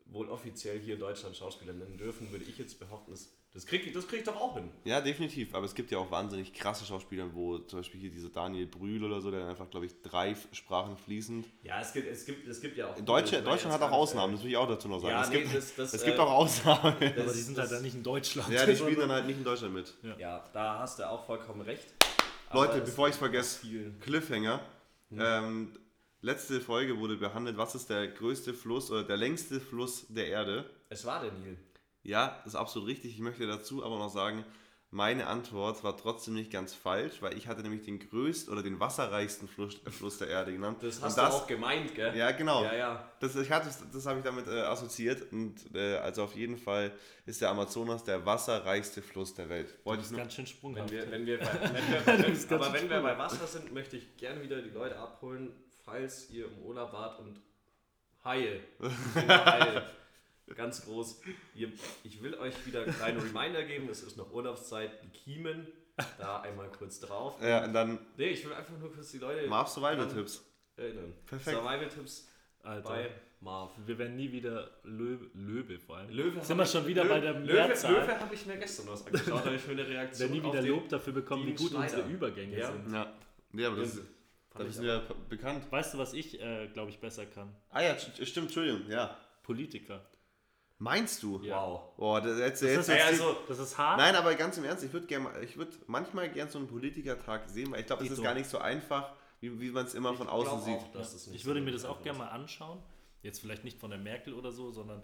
[0.05, 3.85] wohl offiziell hier in Deutschland Schauspieler nennen dürfen, würde ich jetzt behaupten, das, das kriege
[3.85, 4.69] ich, das krieg ich doch auch hin.
[4.85, 5.53] Ja, definitiv.
[5.53, 9.03] Aber es gibt ja auch wahnsinnig krasse Schauspieler, wo zum Beispiel hier dieser Daniel Brühl
[9.03, 11.45] oder so, der einfach, glaube ich, drei Sprachen fließend.
[11.63, 12.97] Ja, es gibt, es gibt, es gibt ja auch.
[12.97, 15.11] In Deutschland, Deutschland hat auch Ausnahmen, das will ich auch dazu noch sagen.
[15.13, 16.95] Ja, es nee, gibt, das- das, es äh, gibt auch Ausnahmen.
[16.99, 18.49] das- Aber die sind das- halt dann nicht in Deutschland.
[18.49, 19.93] ja, die spielen dann halt nicht in Deutschland mit.
[20.03, 21.87] äh, Ja, da hast du auch vollkommen recht.
[22.53, 24.59] Leute, bevor ich es vergesse, viel- Cliffhanger.
[25.11, 25.73] Ähm,
[26.21, 30.69] letzte Folge wurde behandelt, was ist der größte Fluss oder der längste Fluss der Erde?
[30.89, 31.57] Es war der Nil.
[32.03, 33.13] Ja, das ist absolut richtig.
[33.13, 34.43] Ich möchte dazu aber noch sagen,
[34.93, 38.77] meine Antwort war trotzdem nicht ganz falsch, weil ich hatte nämlich den größten oder den
[38.81, 40.79] wasserreichsten Fluss, äh, Fluss der Erde genannt.
[40.81, 42.13] Das hast Und du auch gemeint, gell?
[42.17, 42.63] Ja, genau.
[42.65, 43.11] Ja, ja.
[43.21, 46.91] Das, ich hatte, das habe ich damit äh, assoziiert und äh, also auf jeden Fall
[47.25, 49.73] ist der Amazonas der wasserreichste Fluss der Welt.
[49.85, 50.91] Wollte Das ich ist nur, ganz schön Wenn sprunghaft.
[50.91, 52.05] wir, wenn wir, bei, wenn wir,
[52.49, 55.53] wenn, aber wenn wir bei Wasser sind, möchte ich gerne wieder die Leute abholen,
[55.85, 57.39] falls ihr im Urlaub wart und
[58.25, 58.59] Haie.
[59.15, 59.83] Haie.
[60.55, 61.21] Ganz groß.
[62.03, 65.67] Ich will euch wieder kleine Reminder geben, es ist noch Urlaubszeit, die Kiemen,
[66.17, 67.35] da einmal kurz drauf.
[67.41, 70.43] ja, und dann Nee, ich will einfach nur kurz die Leute Marv Survival-Tipps.
[70.77, 71.13] erinnern.
[71.25, 71.57] Perfekt.
[71.57, 72.27] Survival-Tipps
[72.63, 72.89] Alter.
[72.89, 73.09] bei
[73.41, 73.71] Marv.
[73.85, 76.09] Wir werden nie wieder Löwe, Löwe vor allem.
[76.11, 77.93] Löwe Sind wir schon wieder Löwe, bei der Löwe, Mehrzahl?
[77.93, 80.41] Löwe habe ich mir gestern was angeschaut, da habe ich mir eine Wir Reaktion werden
[80.41, 81.83] nie wieder Lob dafür bekommen, wie gut Schneider.
[81.97, 82.71] unsere Übergänge Ja.
[82.71, 82.93] sind.
[82.93, 83.13] Ja.
[83.51, 83.95] Nee, aber das,
[84.67, 85.65] ist ja bekannt.
[85.71, 87.53] Weißt du, was ich, äh, glaube ich, besser kann?
[87.69, 89.17] Ah ja, st- stimmt, Entschuldigung, ja.
[89.43, 90.05] Politiker.
[90.81, 91.39] Meinst du?
[91.43, 91.61] Ja.
[91.61, 91.81] Wow.
[91.95, 93.97] Boah, das, jetzt, Das jetzt, ist, Ja, jetzt, also, das ist hart.
[93.99, 97.47] Nein, aber ganz im Ernst, ich würde gerne, ich würde manchmal gern so einen Politikertag
[97.47, 98.23] sehen, weil ich glaube, es ist so.
[98.23, 100.75] gar nicht so einfach, wie, wie man es immer von Ich außen glaub sieht.
[100.77, 102.79] auch, dass es nicht ich würde so mir das auch gerne mal anschauen.
[103.21, 105.03] Jetzt vielleicht nicht von der Merkel oder so, sondern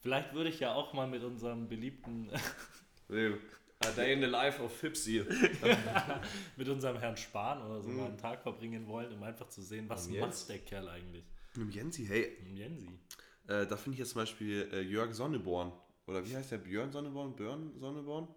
[0.00, 2.30] vielleicht würde ich ja auch mal mit unserem beliebten.
[3.10, 5.24] A Day in the Life of Fipsy.
[6.56, 7.96] mit unserem Herrn Spahn oder so Mhm.
[7.96, 11.24] mal einen Tag verbringen wollen, um einfach zu sehen, was macht der Kerl eigentlich.
[11.56, 12.88] Mit dem Jensi, hey, Ein Jensi.
[13.48, 15.72] Äh, da finde ich jetzt zum Beispiel äh, Jörg Sonneborn.
[16.06, 16.58] Oder wie heißt der?
[16.58, 17.34] Björn Sonneborn?
[17.34, 18.28] Björn Sonneborn?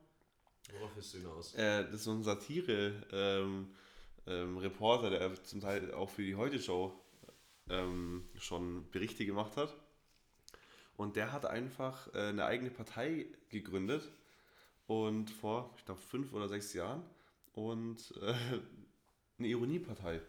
[0.74, 1.54] Worauf ist du hinaus?
[1.56, 3.68] Äh, das ist so ein Satire-Reporter, ähm,
[4.28, 6.94] ähm, Reporter, der zum Teil auch für die Heute-Show
[7.70, 9.76] ähm, schon Berichte gemacht hat.
[10.98, 14.12] Und der hat einfach äh, eine eigene Partei gegründet
[14.88, 17.04] und vor, ich glaube, fünf oder sechs Jahren
[17.54, 18.34] und äh,
[19.38, 20.22] eine Ironiepartei.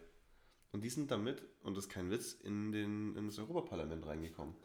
[0.71, 4.55] Und die sind damit, und das ist kein Witz, in, den, in das Europaparlament reingekommen.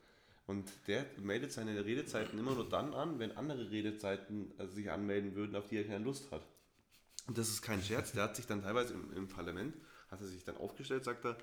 [0.46, 5.34] Und der meldet seine Redezeiten immer nur dann an, wenn andere Redezeiten äh, sich anmelden
[5.34, 6.42] würden, auf die er keine Lust hat.
[7.26, 9.74] Und das ist kein Scherz, der hat sich dann teilweise im, im Parlament,
[10.08, 11.36] hat er sich dann aufgestellt, sagt er,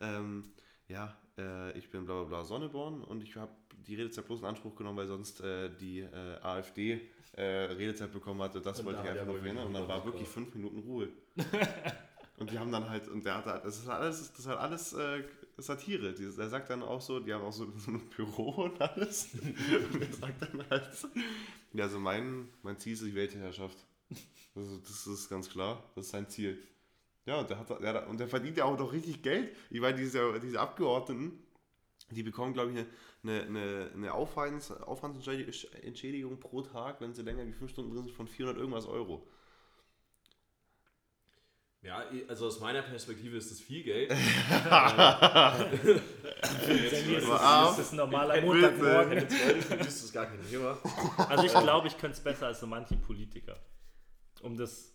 [0.00, 0.52] ähm,
[0.88, 3.52] ja, äh, ich bin bla bla bla Sonneborn und ich habe
[3.86, 7.00] die Redezeit bloß in Anspruch genommen, weil sonst äh, die äh, AfD
[7.32, 8.60] äh, Redezeit bekommen hatte.
[8.60, 9.66] Das Und wollte da ich einfach nur wohl verhindern.
[9.68, 11.08] Und dann war wirklich fünf Minuten Ruhe.
[12.38, 14.46] und die haben dann halt, und der hat halt, das ist halt alles, das ist
[14.46, 15.22] halt alles äh,
[15.58, 16.14] Satire.
[16.38, 19.28] Er sagt dann auch so, die haben auch so, so ein Büro und alles.
[19.34, 20.88] und er sagt dann halt,
[21.72, 23.76] ja, also mein, mein Ziel ist die Weltherrschaft.
[24.54, 26.58] Also das ist ganz klar, das ist sein Ziel.
[27.26, 29.54] Ja, und der, hat, der, und der verdient ja auch noch richtig Geld.
[29.70, 31.38] Ich meine, diese, diese Abgeordneten,
[32.10, 32.86] die bekommen, glaube ich,
[33.22, 38.16] eine, eine, eine Aufwands, Aufwandsentschädigung pro Tag, wenn sie länger wie fünf Stunden drin sind,
[38.16, 39.26] von 400 irgendwas Euro.
[41.82, 44.10] Ja, also aus meiner Perspektive ist das viel Geld.
[44.10, 44.20] Jenny
[47.16, 48.40] ist, Aber das, das ist ein normaler.
[48.40, 49.26] Montagmorgen.
[49.28, 49.34] Die
[49.86, 50.78] ist das gar kein Thema.
[51.28, 53.56] Also ich glaube, ich könnte es besser als so manche Politiker.
[54.42, 54.92] Um das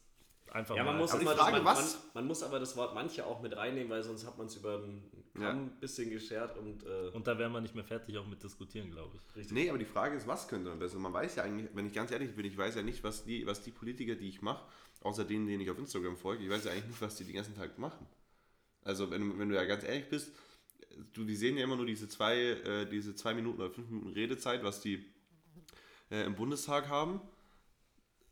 [0.51, 1.01] einfach Ja, man mal.
[1.01, 3.55] muss, Aber Frage, das, man, was- man, man muss aber das Wort manche auch mit
[3.55, 5.03] reinnehmen, weil sonst hat man es über ein
[5.39, 5.49] Ja.
[5.49, 8.91] Ein bisschen geschert und, äh, Und da wären wir nicht mehr fertig auch mit diskutieren,
[8.91, 9.35] glaube ich.
[9.35, 9.51] richtig.
[9.53, 10.99] Nee, aber die Frage ist, was könnte man besser?
[10.99, 13.45] Man weiß ja eigentlich, wenn ich ganz ehrlich bin, ich weiß ja nicht, was die,
[13.47, 14.63] was die Politiker, die ich mache,
[15.03, 17.35] außer denen, denen ich auf Instagram folge, ich weiß ja eigentlich nicht, was die den
[17.35, 18.05] ganzen Tag machen.
[18.83, 20.31] Also, wenn, du- wenn du ja ganz ehrlich bist,
[21.13, 24.09] du, die sehen ja immer nur diese zwei, äh, diese zwei Minuten oder fünf Minuten
[24.09, 25.05] Redezeit, was die
[26.11, 27.21] äh, im Bundestag haben.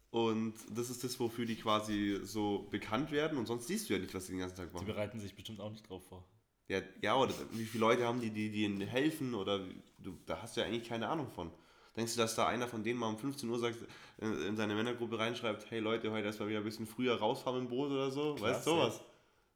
[0.10, 3.38] Und das ist das, wofür die quasi so bekannt werden.
[3.38, 4.86] Und sonst siehst du ja nicht, was die den ganzen Tag Die machen.
[4.88, 6.28] bereiten sich bestimmt auch nicht drauf vor.
[6.68, 9.60] Ja, ja, oder wie viele Leute haben die, die, die ihnen helfen oder
[10.00, 11.52] du, da hast du ja eigentlich keine Ahnung von.
[11.96, 13.76] Denkst du, dass da einer von denen mal um 15 Uhr sagt,
[14.20, 17.68] in, in seine Männergruppe reinschreibt, hey Leute, heute erstmal wieder ein bisschen früher rausfahren im
[17.68, 18.36] Boot oder so?
[18.36, 19.02] Klar, weißt du sowas?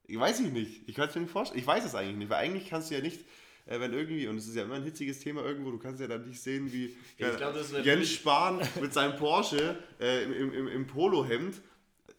[0.07, 0.87] Ich weiß ich nicht.
[0.87, 1.59] Ich kann es mir nicht vorstellen.
[1.59, 3.21] Ich weiß es eigentlich nicht, weil eigentlich kannst du ja nicht,
[3.65, 6.07] äh, wenn irgendwie, und es ist ja immer ein hitziges Thema irgendwo, du kannst ja
[6.07, 10.87] dann nicht sehen, wie Ja, glaub, Jens Spahn mit seinem Porsche äh, im, im, im
[10.87, 11.61] Polohemd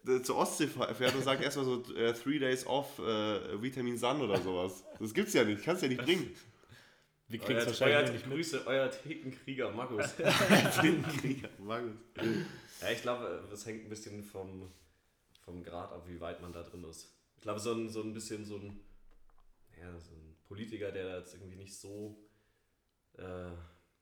[0.07, 4.21] äh, zur Ostsee fährt und sagt erstmal so äh, Three Days Off äh, Vitamin Sun
[4.23, 4.85] oder sowas.
[4.99, 6.35] Das gibt's ja nicht, kannst ja nicht bringen.
[7.29, 8.37] Wir kriegen es Euer, wahrscheinlich euer, nicht mit.
[8.37, 10.15] Grüße, euer Thekenkrieger Markus.
[11.59, 11.97] Magnus.
[12.81, 14.71] ja, ich glaube, das hängt ein bisschen vom,
[15.45, 17.13] vom Grad ab, wie weit man da drin ist.
[17.37, 18.79] Ich glaube, so ein, so ein bisschen so ein,
[19.81, 22.17] ja, so ein Politiker, der da jetzt irgendwie nicht so,
[23.19, 23.51] äh,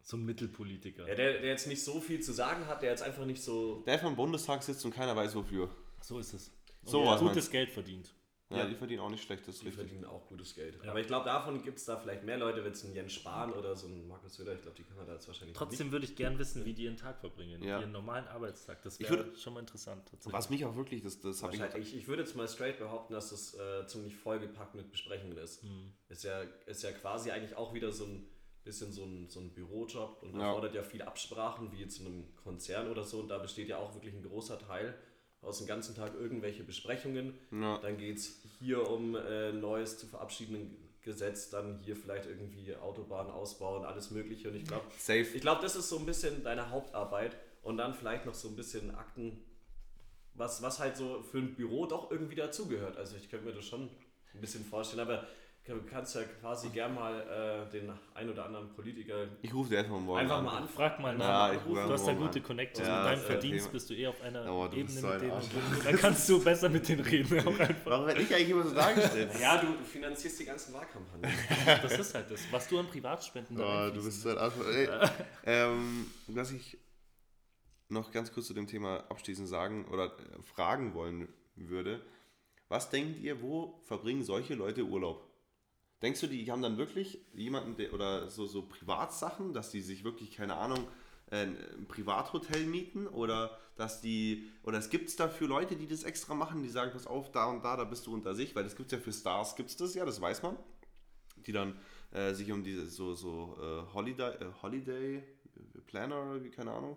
[0.03, 1.09] So ein Mittelpolitiker.
[1.09, 3.83] ja, der, der jetzt nicht so viel zu sagen hat, der jetzt einfach nicht so,
[3.87, 5.71] Der vom Bundestag sitzt und keiner weiß wofür.
[6.03, 6.49] So ist es.
[6.83, 8.15] Und So der was gutes meinst Geld verdient.
[8.51, 8.67] Ja, Ja.
[8.67, 9.87] die verdienen auch nicht schlecht, das ist die richtig.
[9.89, 10.79] verdienen auch gutes Geld.
[10.85, 10.91] Ja.
[10.91, 13.53] Aber ich glaube, davon gibt es da vielleicht mehr Leute, wenn es ein Jens Spahn
[13.55, 16.05] oder so ein Markus Söder, ich glaube, die kann man da jetzt wahrscheinlich Trotzdem würde
[16.05, 17.63] ich gern wissen, wie die ihren Tag verbringen.
[17.63, 17.81] Ja.
[17.81, 18.83] Ihren normalen Arbeitstag.
[18.83, 20.03] Das wäre schon mal interessant.
[20.25, 21.63] Was mich auch wirklich, das, das habe ich.
[21.77, 25.65] Ich, ich würde jetzt mal straight behaupten, dass das äh, ziemlich vollgepackt mit Besprechungen ist.
[25.65, 25.93] Mhm.
[26.11, 28.27] Ist, ja, ist ja quasi eigentlich auch wieder so ein
[28.63, 30.49] bisschen so ein, so ein Bürojob und Ja.
[30.49, 33.21] erfordert ja viel Absprachen, wie jetzt in einem Konzern oder so.
[33.21, 34.95] Und da besteht ja auch wirklich ein großer Teil
[35.45, 37.35] aus dem ganzen Tag irgendwelche Besprechungen.
[37.51, 37.79] Ja.
[37.79, 43.31] Dann geht es hier um äh, neues zu verabschiedenden Gesetz, dann hier vielleicht irgendwie Autobahn
[43.31, 44.49] ausbauen, alles Mögliche.
[44.49, 48.25] Und ich glaube, ich glaube, das ist so ein bisschen deine Hauptarbeit und dann vielleicht
[48.27, 49.39] noch so ein bisschen Akten,
[50.35, 52.97] was, was halt so für ein Büro doch irgendwie dazugehört.
[52.97, 53.91] Also ich könnte mir das schon
[54.35, 55.27] ein bisschen vorstellen, aber
[55.67, 59.79] du kannst ja quasi gern mal äh, den ein oder anderen Politiker Ich rufe dir
[59.79, 60.69] einfach morgen einfach mal an.
[60.69, 61.67] Frag mal Ja, nach.
[61.67, 62.41] rufe du hast da gute.
[62.41, 62.87] Connections.
[62.87, 63.73] Ja, mit deinem Verdienst Thema.
[63.73, 65.83] bist du eh auf einer Oh, Ebene so ein mit denen.
[65.85, 67.41] Da kannst du besser mit denen reden.
[67.41, 67.75] Auch einfach.
[67.87, 69.31] Warum werde ich eigentlich immer so dargestellt?
[69.41, 71.31] Ja, du finanzierst die ganzen Wahlkampagnen.
[71.83, 72.41] Das ist halt das.
[72.51, 74.67] Was du an Privatspenden da Oh, du bist so ein Arschloch.
[74.67, 74.89] Ey,
[75.47, 76.77] ähm, was ich
[77.89, 82.01] noch ganz kurz zu dem Thema abschließend sagen oder äh, fragen wollen würde.
[82.69, 85.31] Was denkt ihr, wo verbringen solche Leute Urlaub?
[86.03, 90.05] Denkst du, die haben dann wirklich jemanden, der, oder so, so Privatsachen, dass die sich
[90.05, 90.87] wirklich, keine Ahnung,
[91.31, 91.57] ein
[91.89, 96.63] Privathotel mieten oder dass die, oder es gibt es dafür Leute, die das extra machen,
[96.63, 98.93] die sagen, pass auf, da und da, da bist du unter sich, weil das gibt
[98.93, 100.57] es ja für Stars, gibt es das ja, das weiß man,
[101.47, 101.77] die dann
[102.13, 105.23] äh, sich um diese so, so äh, Holiday, äh, Holiday
[105.87, 106.97] Planner, oder wie, keine Ahnung,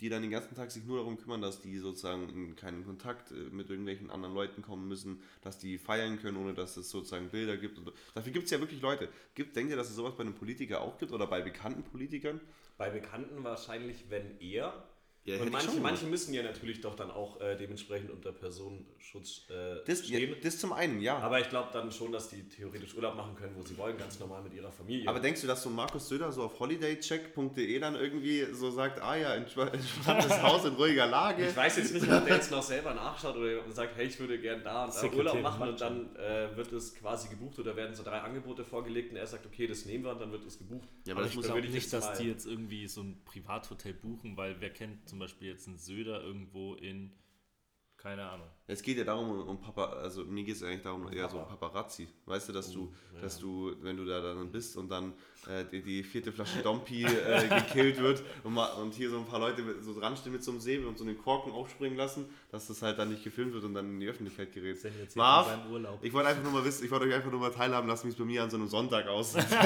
[0.00, 3.32] die dann den ganzen Tag sich nur darum kümmern, dass die sozusagen in keinen Kontakt
[3.32, 7.28] äh, mit irgendwelchen anderen Leuten kommen müssen, dass die feiern können, ohne dass es sozusagen
[7.30, 7.78] Bilder gibt.
[7.78, 9.08] Und dafür gibt es ja wirklich Leute.
[9.34, 12.40] Gibt, denkt ihr, dass es sowas bei einem Politiker auch gibt oder bei bekannten Politikern?
[12.76, 14.72] Bei Bekannten wahrscheinlich, wenn eher.
[15.28, 19.84] Ja, und manche, manche müssen ja natürlich doch dann auch äh, dementsprechend unter Personenschutz äh,
[19.86, 20.36] Das, ja, stehen.
[20.42, 21.18] das zum einen, ja.
[21.18, 24.18] Aber ich glaube dann schon, dass die theoretisch Urlaub machen können, wo sie wollen, ganz
[24.18, 25.08] normal mit ihrer Familie.
[25.08, 29.16] Aber denkst du, dass so Markus Söder so auf holidaycheck.de dann irgendwie so sagt, ah
[29.16, 31.46] ja, entsp- entspanntes Haus in ruhiger Lage?
[31.48, 34.38] ich weiß jetzt nicht, ob der jetzt noch selber nachschaut oder sagt, hey, ich würde
[34.40, 37.94] gern da und da Urlaub machen und dann äh, wird es quasi gebucht oder werden
[37.94, 40.58] so drei Angebote vorgelegt und er sagt, okay, das nehmen wir und dann wird es
[40.58, 40.88] gebucht.
[41.06, 43.92] Ja, Aber aber das ich muss ich nicht, dass die jetzt irgendwie so ein Privathotel
[43.94, 47.12] buchen, weil wer kennt zum Beispiel jetzt einen Söder irgendwo in,
[48.02, 48.46] keine Ahnung.
[48.66, 51.38] Es geht ja darum, um, um Papa, also mir geht es eigentlich darum, eher so
[51.38, 52.06] um Paparazzi.
[52.26, 55.14] Weißt du, dass du, dass du, wenn du da dann bist und dann
[55.46, 59.24] äh, die, die vierte Flasche Dompi äh, gekillt wird und, ma, und hier so ein
[59.24, 62.26] paar Leute mit, so dranstehen mit so einem Säbel und so den Korken aufspringen lassen,
[62.50, 64.78] dass das halt dann nicht gefilmt wird und dann in die Öffentlichkeit gerät.
[65.14, 65.48] Marv,
[66.02, 68.10] ich wollte einfach nur mal wissen, ich wollte euch einfach nur mal teilhaben lassen, wie
[68.10, 69.46] es bei mir an so einem Sonntag aussieht.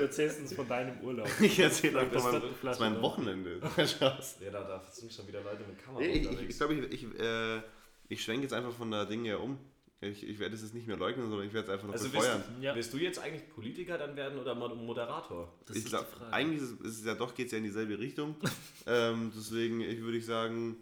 [0.00, 1.28] Du erzählst uns von deinem Urlaub.
[1.40, 3.02] ich erzähle euch Das von meinem Dompi.
[3.02, 3.60] Wochenende.
[4.00, 6.99] Ja, da, da sind schon wieder Leute mit Kamera ich ich, ich glaube, ich, ich,
[7.04, 7.62] äh,
[8.08, 9.58] ich schwenke jetzt einfach von der Dinge her um.
[10.02, 12.10] Ich, ich werde es jetzt nicht mehr leugnen, sondern ich werde es einfach noch also
[12.12, 12.42] willst befeuern.
[12.58, 12.74] du, Ja.
[12.74, 15.52] willst du jetzt eigentlich Politiker dann werden oder Mod- Moderator?
[15.66, 17.98] Das ich glaube, eigentlich ist es, ist es ja doch, geht es ja in dieselbe
[17.98, 18.34] Richtung.
[18.86, 20.76] ähm, deswegen ich würde ich sagen,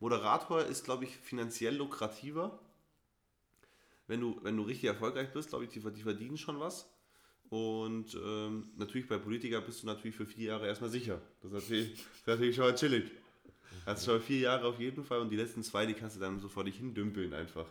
[0.00, 2.58] Moderator ist, glaube ich, finanziell lukrativer.
[4.06, 6.90] Wenn du, wenn du richtig erfolgreich bist, glaube ich, die, die verdienen schon was.
[7.50, 11.20] Und ähm, natürlich bei Politiker bist du natürlich für vier Jahre erstmal sicher.
[11.40, 13.10] Das ist natürlich, das ist natürlich schon mal chillig.
[13.86, 16.40] Also schon vier Jahre auf jeden Fall und die letzten zwei, die kannst du dann
[16.40, 17.66] so vor dich hin dümpeln einfach.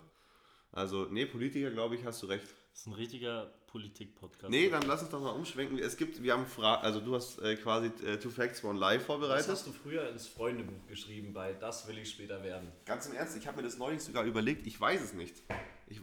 [0.72, 2.48] Also, nee, Politiker, glaube ich, hast du recht.
[2.72, 4.50] Das ist ein richtiger Politik-Podcast.
[4.50, 5.78] Nee, dann lass uns doch mal umschwenken.
[5.78, 9.06] Es gibt, wir haben Fra also du hast äh, quasi äh, Two Facts One Live
[9.06, 9.48] vorbereitet.
[9.48, 12.72] hast du früher ins Freundebuch geschrieben bei Das will ich später werden?
[12.86, 15.36] Ganz im Ernst, ich habe mir das neulich sogar überlegt, ich weiß es nicht.
[15.88, 16.02] Ich,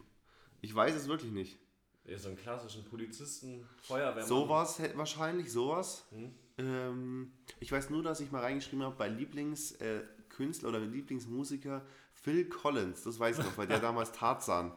[0.60, 1.58] ich weiß es wirklich nicht.
[2.04, 4.26] Ja, so einen klassischen Polizisten, Feuerwehrmann.
[4.26, 6.06] Sowas wahrscheinlich, sowas.
[6.10, 6.32] Hm?
[6.60, 12.48] Ähm, ich weiß nur, dass ich mal reingeschrieben habe bei Lieblingskünstler äh, oder Lieblingsmusiker Phil
[12.48, 13.02] Collins.
[13.02, 14.72] Das weiß ich noch, weil der damals Tarzan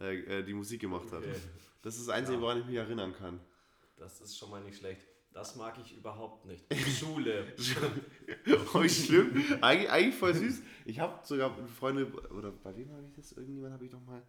[0.00, 1.20] äh, äh, die Musik gemacht hat.
[1.20, 1.34] Okay.
[1.82, 3.40] Das ist das Einzige, woran ich mich erinnern kann.
[3.96, 5.06] Das ist schon mal nicht schlecht.
[5.32, 6.64] Das mag ich überhaupt nicht.
[6.98, 7.54] Schule.
[8.74, 9.32] Oh, wie schlimm.
[9.60, 10.62] Eigentlich, eigentlich voll süß.
[10.84, 13.32] Ich habe sogar Freunde, oder bei wem habe ich das?
[13.32, 14.22] Irgendjemand habe ich doch mal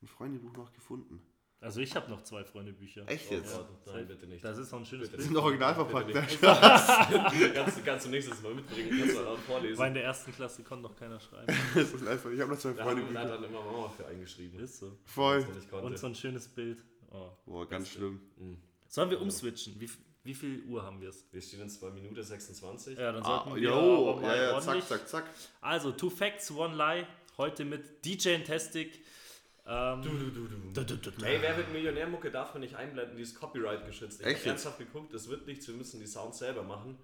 [0.00, 1.22] ein Freundebuch noch gefunden.
[1.62, 3.04] Also ich habe noch zwei Freundebücher.
[3.08, 3.56] Echt Oh jetzt?
[3.56, 4.44] Gott, nein, bitte nicht.
[4.44, 5.28] Das ist noch ein schönes Bitte Die Bild.
[5.28, 6.12] sind noch original verpackt.
[6.40, 9.78] Kannst, du, kannst du nächstes Mal mitbringen, kannst du laut vorlesen.
[9.78, 11.46] War in der ersten Klasse konnte noch keiner schreiben.
[11.74, 13.28] Das ist einfach, ich habe noch zwei da haben wir Freundebücher.
[13.28, 14.58] dann immer Mama für eingeschrieben.
[14.60, 14.98] Ist so.
[15.04, 15.46] Voll.
[15.82, 16.82] Und so ein schönes Bild.
[17.10, 17.30] Oh.
[17.46, 18.20] Boah, ganz schlimm.
[18.88, 19.74] Sollen wir umswitchen?
[19.78, 19.88] Wie,
[20.24, 21.26] wie viel Uhr haben wir es?
[21.30, 22.98] Wir stehen in 2 Minuten 26.
[22.98, 24.84] Ja, dann Ah, sollten wir jo, aber mal ja, ja, zack, ordentlich.
[24.86, 25.24] zack, zack.
[25.60, 27.06] Also, Two Facts, One Lie.
[27.38, 29.00] Heute mit DJ Tastic.
[29.72, 30.56] Ähm, Du, du, du, du.
[30.74, 31.24] du, du, du, du.
[31.24, 34.20] Hey, wer wird Millionärmucke darf man nicht einblenden, die ist Copyright geschützt.
[34.20, 34.46] Ich habe jetzt?
[34.46, 36.98] ernsthaft geguckt, es wird nichts, wir müssen die Sounds selber machen.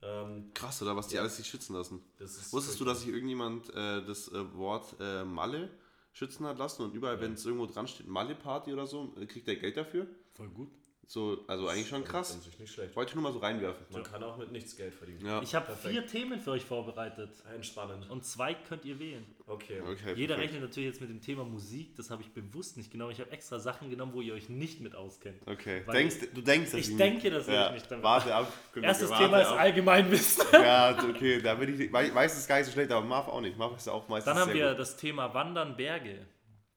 [0.00, 2.02] Ähm, Krass, oder was die alles sich schützen lassen.
[2.18, 5.70] das ist Wusstest du, dass sich irgendjemand äh, das äh, Wort äh, Malle
[6.12, 9.46] schützen hat lassen und überall, wenn es irgendwo dran steht, Malle-Party oder so, äh, kriegt
[9.48, 10.06] er Geld dafür?
[10.34, 10.70] Voll gut.
[11.10, 12.34] So, also eigentlich schon krass.
[12.34, 12.94] An sich nicht schlecht.
[12.94, 13.86] Wollte ich nur mal so reinwerfen.
[13.90, 15.24] Man kann auch mit nichts Geld verdienen.
[15.24, 15.40] Ja.
[15.40, 17.30] Ich habe vier Themen für euch vorbereitet.
[17.54, 18.10] Entspannend.
[18.10, 19.24] Und zwei könnt ihr wählen.
[19.46, 19.80] Okay.
[19.80, 20.52] Okay, Jeder perfekt.
[20.52, 21.96] rechnet natürlich jetzt mit dem Thema Musik.
[21.96, 23.12] Das habe ich bewusst nicht genommen.
[23.12, 25.40] Ich habe extra Sachen genommen, wo ihr euch nicht mit auskennt.
[25.46, 25.82] Okay.
[25.90, 27.68] Denkst, du denkst, dass ich denke, dass ja.
[27.68, 28.52] ich mich damit- Warte ab.
[28.82, 29.60] Erstes warte Thema ist ab.
[29.60, 30.44] Allgemeinwissen.
[30.52, 31.90] Ja, okay, da bin ich.
[31.90, 33.56] Es gar nicht so schlecht, aber Marv auch nicht.
[33.56, 34.30] Marv ist ja auch meistens.
[34.30, 34.80] Dann haben sehr wir gut.
[34.80, 36.26] das Thema Wandern, Berge.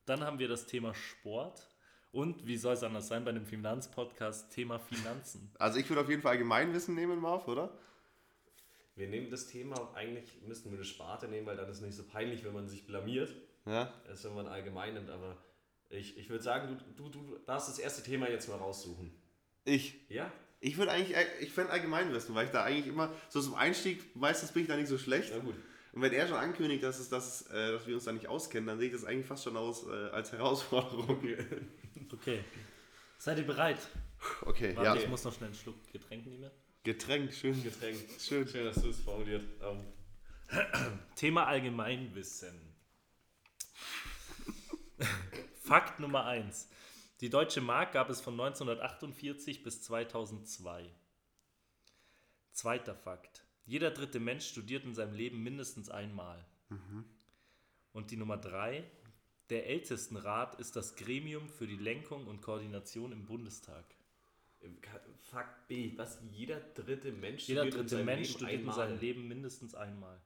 [0.06, 1.68] Dann haben wir das Thema Sport.
[2.12, 4.52] Und wie soll es anders sein bei einem Finanzpodcast?
[4.52, 5.50] Thema Finanzen.
[5.58, 7.72] Also, ich würde auf jeden Fall Allgemeinwissen nehmen, Marv, oder?
[8.96, 11.96] Wir nehmen das Thema, eigentlich müssten wir eine Sparte nehmen, weil dann ist es nicht
[11.96, 13.34] so peinlich, wenn man sich blamiert,
[13.66, 13.94] Ja.
[14.08, 15.10] als wenn man allgemein nimmt.
[15.10, 15.38] Aber
[15.90, 19.12] ich, ich würde sagen, du, du, du darfst das erste Thema jetzt mal raussuchen.
[19.64, 19.96] Ich.
[20.10, 20.30] Ja?
[20.60, 24.52] Ich würde eigentlich, ich fände Allgemeinwissen, weil ich da eigentlich immer, so zum Einstieg, meistens
[24.52, 25.32] bin ich da nicht so schlecht.
[25.34, 25.56] Na gut.
[25.94, 28.28] Und wenn er schon ankündigt, dass, es, dass, es, äh, dass wir uns da nicht
[28.28, 31.24] auskennen, dann sehe ich das eigentlich fast schon aus äh, als Herausforderung.
[32.12, 32.44] Okay.
[33.18, 33.80] Seid ihr bereit?
[34.42, 35.04] Okay, Warte, ja.
[35.04, 36.52] ich muss noch schnell einen Schluck Getränk nehmen.
[36.84, 37.62] Getränk, schön.
[37.64, 37.98] Getränk.
[38.20, 38.48] Schön.
[38.48, 39.86] Schön, dass du es formuliert ähm,
[41.16, 42.60] Thema Allgemeinwissen.
[45.62, 46.70] Fakt Nummer 1.
[47.22, 50.92] Die deutsche Mark gab es von 1948 bis 2002.
[52.52, 53.46] Zweiter Fakt.
[53.66, 56.44] Jeder dritte Mensch studiert in seinem Leben mindestens einmal.
[57.94, 58.84] Und die Nummer 3.
[59.52, 63.84] Der Ältestenrat ist das Gremium für die Lenkung und Koordination im Bundestag.
[65.24, 68.72] Fakt B, was jeder dritte Mensch Jeder studiert in dritte seinem Mensch Leben studiert in
[68.72, 70.22] seinem Leben mindestens einmal.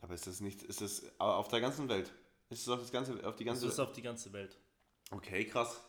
[0.00, 2.10] Aber ist das nicht, ist das aber auf der ganzen Welt?
[2.48, 4.56] Ist das auf, das ganze, auf die Das ganze ist auf die ganze Welt.
[5.10, 5.82] Okay, krass.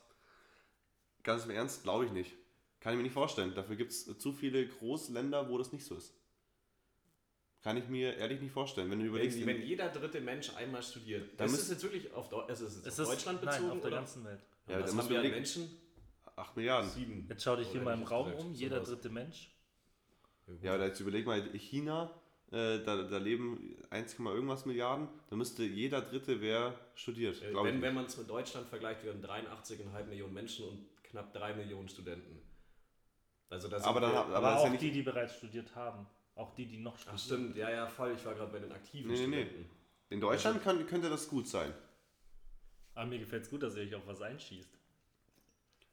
[1.24, 2.36] Ganz im Ernst, glaube ich nicht.
[2.82, 3.56] Kann ich mir nicht vorstellen.
[3.56, 6.14] Dafür gibt es zu viele Großländer, wo das nicht so ist.
[7.64, 8.90] Kann ich mir ehrlich nicht vorstellen.
[8.90, 12.12] Wenn du überlegst, Wenn, wenn jeder dritte Mensch einmal studiert, Dann ist es jetzt wirklich
[12.14, 13.72] auf, also ist es auf ist Deutschland nein, bezogen?
[13.72, 13.98] auf der oder?
[13.98, 14.40] ganzen Welt.
[14.68, 15.30] Ja, Ja, da was musst haben wir an.
[15.32, 15.78] Menschen?
[16.36, 16.90] 8 Milliarden.
[16.90, 17.26] Sieben.
[17.30, 18.90] Jetzt schau dich hier Oder mal im Raum um, jeder sowas.
[18.90, 19.52] dritte Mensch.
[20.64, 22.10] Ja, aber jetzt überleg mal, China,
[22.52, 27.42] äh, da, da leben 1, irgendwas Milliarden, da müsste jeder Dritte wer studiert.
[27.44, 31.32] Äh, Wenn, wenn man es mit Deutschland vergleicht, wir haben 83,5 Millionen Menschen und knapp
[31.34, 32.42] 3 Millionen Studenten.
[33.50, 35.76] Also das Aber dann- aber Aber, das ist ja auch nicht- die, die bereits studiert
[35.76, 36.08] haben.
[36.36, 37.20] Auch die, die noch Ach studieren.
[37.20, 38.14] stimmt, ja, ja, voll.
[38.16, 39.42] Ich war gerade bei den aktiven Nee, nee, nee.
[39.44, 39.70] Studenten.
[40.10, 41.74] In Deutschland kann, könnte das gut sein.
[42.94, 44.70] Aber mir gefällt es gut, dass ihr euch auf was einschießt.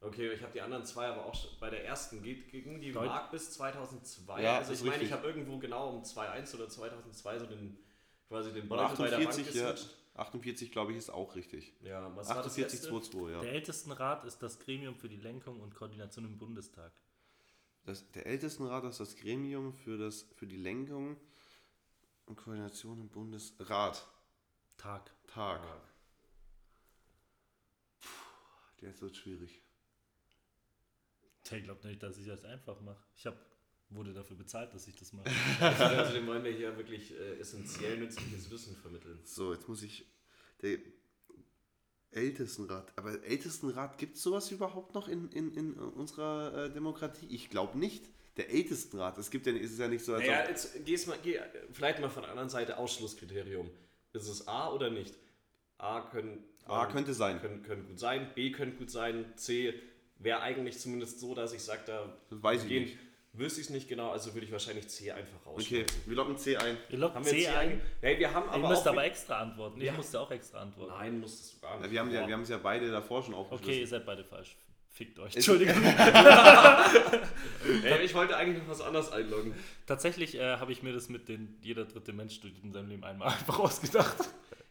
[0.01, 2.91] Okay, ich habe die anderen zwei, aber auch schon bei der ersten geht gegen die
[2.93, 4.41] Deut- Mark bis 2002.
[4.41, 7.77] Ja, also ich meine, ich habe irgendwo genau um 2001 oder 2002 so den
[8.29, 9.95] quasi den Beutel bei der Bank 48, ja, geswitcht.
[10.15, 11.73] 48 glaube ich, ist auch richtig.
[11.81, 12.89] Ja, was war das 48, letzte?
[12.89, 13.41] 22, ja.
[13.41, 16.93] Der Ältestenrat ist das Gremium für die Lenkung und Koordination im Bundestag.
[17.89, 21.17] Das, der Ältestenrat ist das Gremium für, das, für die Lenkung
[22.27, 24.07] und Koordination im Bundesrat.
[24.77, 25.11] Tag.
[25.25, 25.63] Tag.
[25.63, 25.81] Ja.
[28.81, 29.63] Der wird schwierig.
[31.49, 33.03] Der glaubt nicht, dass ich das einfach mache.
[33.15, 33.35] Ich hab,
[33.89, 35.27] wurde dafür bezahlt, dass ich das mache.
[35.59, 39.19] Also, also dem wollen wir hier wirklich äh, essentiell nützliches Wissen vermitteln.
[39.23, 40.05] So, jetzt muss ich.
[40.61, 40.77] Der
[42.11, 42.91] Ältestenrat.
[42.95, 47.27] Aber Ältestenrat, gibt es sowas überhaupt noch in, in, in unserer äh, Demokratie?
[47.29, 48.09] Ich glaube nicht.
[48.39, 49.17] der ältesten Rat.
[49.17, 51.39] Es gibt ja, es ist ja nicht so, als Naja, jetzt geh's mal, geh
[51.73, 53.69] vielleicht mal von der anderen Seite Ausschlusskriterium.
[54.13, 55.13] Ist es A oder nicht?
[55.77, 57.39] A können, A könnte sein.
[57.41, 59.73] Können, können gut sein, B könnte gut sein, C
[60.19, 62.97] wäre eigentlich zumindest so, dass ich sage, da Weiß ich nicht.
[63.39, 66.01] Wüsste ich es nicht genau, also würde ich wahrscheinlich C einfach Okay, rausschmeißen.
[66.07, 66.77] wir locken C ein.
[66.89, 67.69] Ihr lockt Haben wir C C ein.
[67.71, 67.81] ein?
[68.01, 69.79] Hey, wir haben Ihr aber müsst auch aber extra antworten.
[69.79, 69.93] Ich Ja.
[69.93, 70.91] musste auch extra antworten.
[70.91, 71.85] Nein, musstest du gar nicht.
[71.85, 73.65] Ja, wir haben ja, wir haben es ja beide davor schon aufgeschlossen.
[73.69, 74.57] Okay, ihr seid beide falsch.
[74.91, 75.35] Fickt euch.
[75.35, 75.81] Entschuldigung.
[77.83, 79.53] Ey, ich wollte eigentlich noch was anderes einloggen.
[79.85, 83.03] Tatsächlich äh, habe ich mir das mit den jeder dritte Mensch studiert in seinem Leben
[83.03, 84.17] einmal einfach ausgedacht.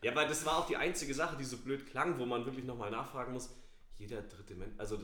[0.02, 2.64] Ja, weil das war auch die einzige Sache, die so blöd klang, wo man wirklich
[2.64, 3.50] nochmal nachfragen muss.
[3.98, 4.98] Jeder dritte Mensch, also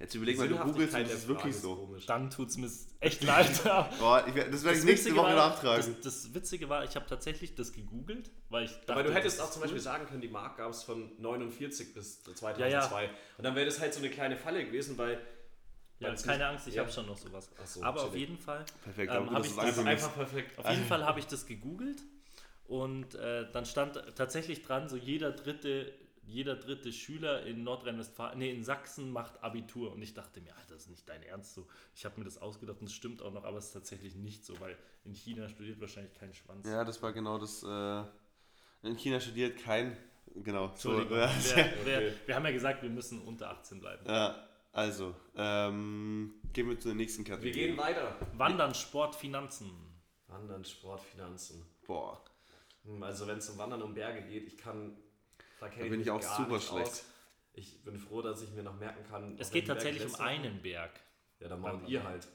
[0.00, 1.76] Jetzt überleg mal, du googelst und das ist wirklich so.
[1.76, 2.06] Komisch.
[2.06, 3.50] Dann tut es mir echt leid.
[4.00, 5.94] Boah, ich, das werde ich nächste Woche war, nachtragen.
[6.02, 9.38] Das, das Witzige war, ich habe tatsächlich das gegoogelt, weil ich dachte, Aber du hättest
[9.42, 12.58] auch ist zum Beispiel sagen können, die Mark gab es von 49 bis 2002.
[12.60, 13.10] Ja, ja.
[13.36, 15.20] Und dann wäre das halt so eine kleine Falle gewesen, weil.
[15.98, 16.82] Ja, keine Angst, ich ja.
[16.82, 17.50] habe schon noch sowas.
[17.66, 19.86] So, aber auf jeden Fall Perfekt, ähm, habe ich Das ist ist.
[19.86, 20.58] einfach perfekt.
[20.58, 22.02] Auf jeden Fall habe ich das gegoogelt
[22.70, 28.50] und äh, dann stand tatsächlich dran, so jeder dritte, jeder dritte Schüler in Nordrhein-Westfalen, nee,
[28.50, 29.92] in Sachsen macht Abitur.
[29.92, 31.66] Und ich dachte mir, Alter, das ist nicht dein Ernst so.
[31.94, 34.44] Ich habe mir das ausgedacht und es stimmt auch noch, aber es ist tatsächlich nicht
[34.44, 36.66] so, weil in China studiert wahrscheinlich kein Schwanz.
[36.68, 37.62] Ja, das war genau das.
[37.62, 38.04] Äh,
[38.88, 39.96] in China studiert kein.
[40.36, 40.72] Genau.
[40.76, 41.18] So, Entschuldigung.
[41.18, 42.12] ja, wir, wir, Okay.
[42.26, 44.04] wir haben ja gesagt, wir müssen unter 18 bleiben.
[44.06, 47.52] ja, also, ähm, gehen wir zur nächsten Wir Kategorie.
[47.52, 48.14] gehen weiter.
[48.34, 49.70] Wandern, Sport, Finanzen.
[50.28, 51.66] Wandern, Sport, Finanzen.
[51.84, 52.22] Boah.
[52.84, 54.96] Hm, Also wenn es um Wandern um Berge geht, ich kann.
[55.60, 56.90] Da, Da bin ich auch super schlecht.
[56.90, 57.04] Aus.
[57.52, 59.36] Ich bin froh, dass ich mir noch merken kann.
[59.38, 60.98] Es geht tatsächlich ich um einen Berg.
[61.38, 62.26] Ja, dann machen ihr halt.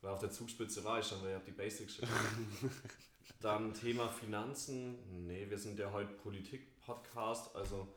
[0.00, 2.08] Weil auf der Zugspitze war ich schon, weil ihr habt die Basics schon.
[3.40, 5.26] Dann Thema Finanzen.
[5.26, 7.88] Nee, wir sind ja heute Politik-Podcast, also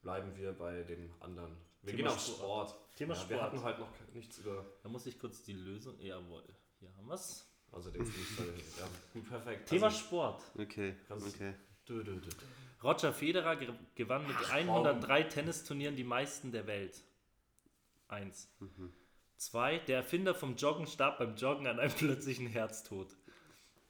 [0.00, 1.56] bleiben wir bei dem anderen.
[1.82, 2.70] Wir Thema gehen auf Sport.
[2.70, 2.96] Sport.
[2.96, 3.30] Thema ja, Sport.
[3.30, 4.64] Wir hatten halt noch nichts über.
[4.82, 5.98] Da muss ich kurz die Lösung.
[6.00, 6.44] Jawohl,
[6.78, 7.48] hier haben wir es.
[7.70, 8.54] Also den Fußball.
[8.78, 9.68] ja, gut, perfekt.
[9.68, 10.42] Thema also, Sport.
[10.58, 11.54] Okay, Kannst- okay.
[11.88, 12.30] Dö, dö, dö.
[12.82, 17.00] Roger Federer ge- gewann mit 103 Tennisturnieren die meisten der Welt.
[18.08, 18.48] Eins.
[19.36, 19.78] Zwei.
[19.78, 23.08] Der Erfinder vom Joggen starb beim Joggen an einem plötzlichen Herztod.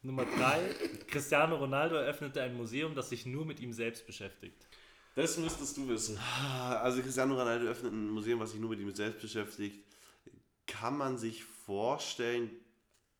[0.01, 0.59] Nummer drei.
[1.07, 4.67] Cristiano Ronaldo eröffnete ein Museum, das sich nur mit ihm selbst beschäftigt.
[5.15, 6.17] Das müsstest du wissen.
[6.49, 9.85] Also Cristiano Ronaldo öffnet ein Museum, was sich nur mit ihm selbst beschäftigt.
[10.67, 12.49] Kann man sich vorstellen,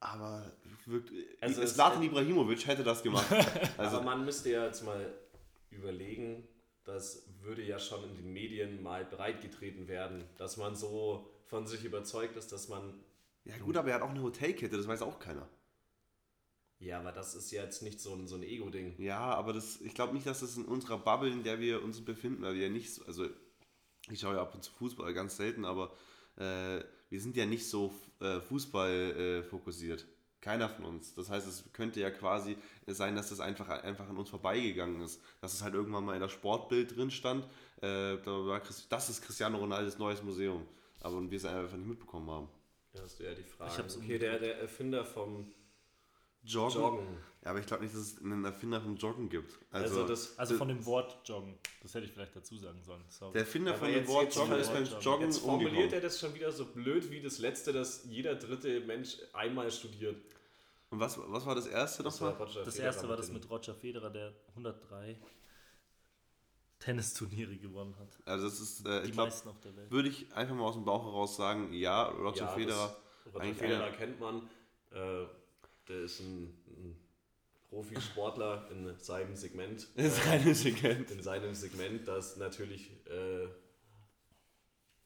[0.03, 0.51] aber
[0.85, 1.11] wirkt,
[1.41, 3.25] Also es- Zlatan Ibrahimovic hätte das gemacht.
[3.77, 5.13] Also, Aber man müsste ja jetzt mal
[5.69, 6.47] überlegen,
[6.83, 11.83] das würde ja schon in den Medien mal breitgetreten werden, dass man so von sich
[11.83, 12.93] überzeugt ist, dass man.
[13.45, 15.47] ja gut, aber er hat auch eine Hotelkette, das weiß auch keiner.
[16.79, 18.95] Ja, aber das ist jetzt nicht so ein, so ein Ego-Ding.
[19.01, 22.03] Ja, aber das, ich glaube nicht, dass das in unserer Bubble, in der wir uns
[22.03, 23.25] befinden, weil wir ja nicht so, also
[24.09, 25.95] ich schaue ja ab und zu Fußball, ganz selten, aber
[26.35, 30.03] äh, wir sind ja nicht so äh, Fußball äh, fokussiert.
[30.41, 31.13] Keiner von uns.
[31.13, 35.21] Das heißt, es könnte ja quasi sein, dass das einfach, einfach an uns vorbeigegangen ist.
[35.39, 37.45] Dass es halt irgendwann mal in das Sportbild drin stand.
[37.81, 40.65] Äh, da war Christ- das ist Cristiano Ronaldos neues Museum.
[41.01, 42.49] Aber wir es einfach nicht mitbekommen haben.
[42.93, 43.85] Da hast du ja die Frage.
[43.87, 45.45] Ich okay, der, der Erfinder vom
[46.45, 46.75] Joggen?
[46.81, 47.17] Joggen.
[47.43, 49.59] Ja, aber ich glaube nicht, dass es einen Erfinder vom Joggen gibt.
[49.71, 50.37] Also, Also, das.
[50.39, 51.57] Also von dem Wort Joggen.
[51.81, 53.03] Das hätte ich vielleicht dazu sagen sollen.
[53.09, 53.33] Sorry.
[53.33, 55.93] der Erfinder von dem Wort Joggen ist beim Joggen Jetzt formuliert umgekommen.
[55.93, 60.15] er das schon wieder so blöd wie das letzte, dass jeder dritte Mensch einmal studiert.
[60.89, 62.37] Und was, was war das erste Das nochmal?
[62.47, 65.17] Das Federer erste war das mit Roger Federer, der 103
[66.79, 68.09] Tennisturniere gewonnen hat.
[68.25, 69.89] Also das ist, äh, Die ich glaube, meisten auf der Welt.
[69.91, 72.95] würde ich einfach mal aus dem Bauch heraus sagen, ja, Roger Ja, Federer.
[73.25, 74.49] das- Roger Federer kennt man.
[74.91, 75.25] Äh,
[75.87, 76.95] der ist ein, ein
[77.69, 79.87] Profisportler in seinem Segment.
[79.95, 81.09] Ist reine Segment.
[81.09, 83.47] in seinem Segment, das natürlich äh,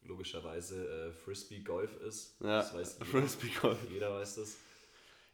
[0.03, 2.35] logischerweise äh, Frisbee Golf ist.
[2.41, 3.05] Ja, Das weiß jeder.
[3.05, 3.77] Frisbee Golf.
[3.89, 4.57] Jeder weiß das.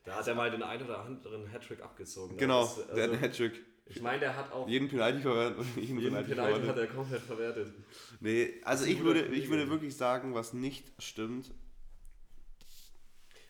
[0.04, 2.38] Da hat er mal den einen oder anderen Hattrick abgezogen.
[2.38, 3.62] Genau, ist, der hat also, einen Hattrick.
[3.86, 5.66] ich meine, der hat auch Jeden Penalty verwertet.
[5.76, 6.70] Jeden jeden Penalty Penalty verwertet.
[6.70, 7.74] hat er komplett verwertet.
[8.20, 11.52] Nee, also ich würde, ich würde wirklich sagen, was nicht stimmt.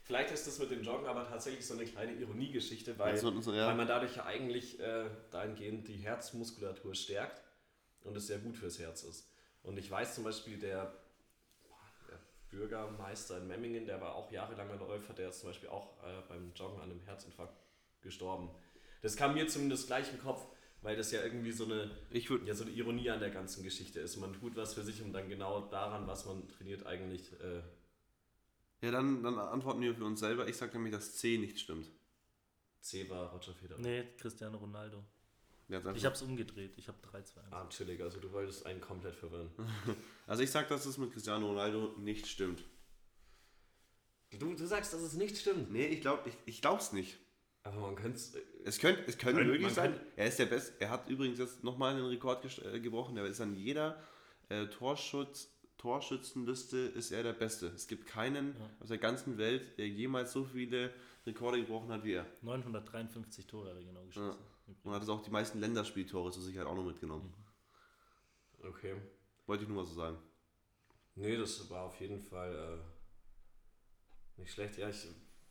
[0.04, 3.68] Vielleicht ist das mit dem Joggen aber tatsächlich so eine kleine Ironiegeschichte, weil, so, ja.
[3.68, 7.42] weil man dadurch ja eigentlich äh, dahingehend die Herzmuskulatur stärkt
[8.02, 9.30] und es sehr gut fürs Herz ist.
[9.64, 10.94] Und ich weiß zum Beispiel, der,
[12.10, 16.22] der Bürgermeister in Memmingen, der war auch jahrelanger Läufer, der ist zum Beispiel auch äh,
[16.28, 17.58] beim Joggen an einem Herzinfarkt
[18.02, 18.50] gestorben.
[19.02, 20.46] Das kam mir zumindest gleich im Kopf,
[20.82, 24.18] weil das ja irgendwie so eine, ja, so eine Ironie an der ganzen Geschichte ist.
[24.18, 27.62] Man tut was für sich, um dann genau daran, was man trainiert, eigentlich äh,
[28.84, 30.48] ja, dann, dann antworten wir für uns selber.
[30.48, 31.90] Ich sage nämlich, dass C nicht stimmt.
[32.82, 33.80] C war Roger Federer.
[33.80, 35.04] Nee, Cristiano Ronaldo.
[35.70, 36.74] Einfach- Ich habe es umgedreht.
[36.78, 37.52] Ich habe 3-2-1.
[37.52, 39.50] Ah, chillig, also du wolltest einen komplett verwirren.
[40.28, 42.64] also ich sage, dass es mit Cristiano Ronaldo nicht stimmt.
[44.38, 45.72] Du, du sagst, dass es nicht stimmt.
[45.72, 47.18] Nee, ich glaube ich, ich glaub's nicht.
[47.64, 48.36] Aber man könnte es.
[48.66, 49.94] Es könnte, es könnte Man- möglich sein.
[49.94, 50.74] kann- Er ist der Beste.
[50.82, 53.16] Er hat übrigens jetzt nochmal einen Rekord äh, gebrochen.
[53.18, 54.02] Er ist an jeder
[54.50, 55.50] äh, Torschutz,
[55.84, 57.68] Torschützenliste ist er der Beste.
[57.68, 60.94] Es gibt keinen aus der ganzen Welt, der jemals so viele
[61.26, 62.26] Rekorde gebrochen hat wie er.
[62.42, 64.40] 953 Tore hat er genau geschossen.
[64.84, 67.34] Und hat es auch die meisten Länderspieltore zur Sicherheit auch noch mitgenommen.
[68.64, 68.96] Okay.
[69.46, 70.18] Wollte ich nur mal so sagen.
[71.16, 72.80] Nee, das war auf jeden Fall
[74.38, 74.78] äh, nicht schlecht.
[74.78, 75.06] Ja, ich,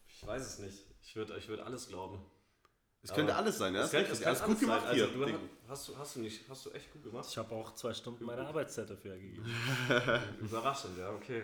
[0.07, 0.79] ich weiß es nicht.
[1.03, 2.25] Ich würde ich würd alles glauben.
[3.03, 3.83] Es könnte Aber alles sein, ja?
[3.83, 4.69] Es könnte, es könnte ist gut alles sein.
[4.69, 5.15] gemacht Also, hier.
[5.15, 5.39] du Ding.
[5.69, 7.27] hast, du, hast du nicht, hast du echt gut gemacht.
[7.29, 9.45] Ich habe auch zwei Stunden meine Arbeitszeit dafür gegeben.
[10.41, 11.43] Überraschend, ja, okay.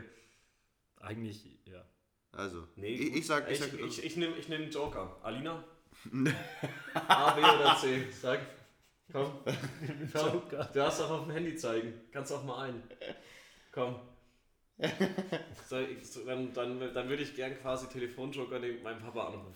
[1.00, 1.84] Eigentlich, ja.
[2.32, 5.16] Also, Nee, ich, ich sag, ich ich, sag, ich, ich, nehme ich nehm Joker.
[5.22, 5.64] Alina?
[6.94, 8.10] A, B oder C?
[8.12, 8.40] Sag.
[9.10, 9.32] Komm.
[10.12, 10.32] Komm.
[10.32, 10.64] Joker.
[10.64, 11.94] Du darfst auch auf dem Handy zeigen.
[12.12, 12.82] Kannst auch mal ein.
[13.72, 13.96] Komm.
[15.68, 15.76] So,
[16.24, 19.54] dann, dann, dann würde ich gern quasi Telefonjoker nehmen, meinen Papa anrufen.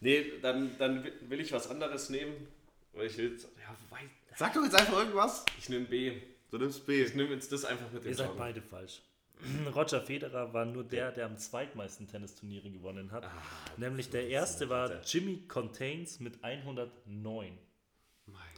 [0.00, 2.48] Nee, dann, dann will ich was anderes nehmen.
[2.92, 3.36] Weil ich will.
[3.36, 4.02] Ja, wobei.
[4.36, 5.44] sag doch jetzt einfach irgendwas.
[5.58, 6.20] Ich nehme B.
[6.50, 7.02] Du nimmst B.
[7.02, 8.38] Ich nehme jetzt das einfach mit dem Ihr seid Joker.
[8.38, 9.02] beide falsch.
[9.74, 13.28] Roger Federer war nur der, der am zweitmeisten Tennisturniere gewonnen hat.
[13.76, 17.58] Nämlich der erste war Jimmy Contains mit 109.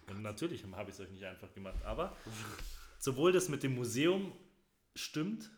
[0.09, 1.77] Und natürlich habe ich es euch nicht einfach gemacht.
[1.85, 2.17] Aber
[2.99, 4.33] sowohl das mit dem Museum
[4.97, 5.51] stimmt,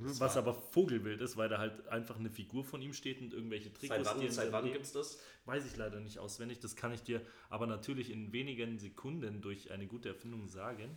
[0.00, 3.72] was aber Vogelwild ist, weil da halt einfach eine Figur von ihm steht und irgendwelche
[3.72, 4.04] Trikots.
[4.04, 5.18] Seit wann, seit wann gibt's das?
[5.46, 6.60] Weiß ich leider nicht auswendig.
[6.60, 7.20] Das kann ich dir
[7.50, 10.96] aber natürlich in wenigen Sekunden durch eine gute Erfindung sagen.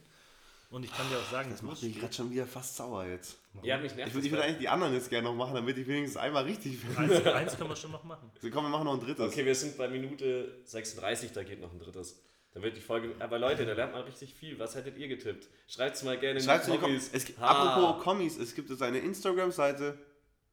[0.69, 3.05] Und ich kann dir auch sagen, Das es macht mich gerade schon wieder fast sauer
[3.05, 3.37] jetzt.
[3.61, 5.53] Ja, mich nervt Ich würde das würd bei- eigentlich die anderen jetzt gerne noch machen,
[5.53, 6.95] damit ich wenigstens einmal richtig bin.
[6.95, 8.31] eins, eins können wir schon noch machen.
[8.41, 9.33] So, komm, wir machen noch ein drittes.
[9.33, 12.21] Okay, wir sind bei Minute 36, da geht noch ein drittes.
[12.53, 13.15] Da wird die Folge.
[13.19, 14.59] Aber Leute, da lernt man richtig viel.
[14.59, 15.47] Was hättet ihr getippt?
[15.67, 17.09] Schreibt's mal gerne in Schreibt in die Kommis.
[17.13, 17.47] Es, gibt- Ha.
[17.47, 19.97] apropos Kommis, es gibt jetzt eine Instagram-Seite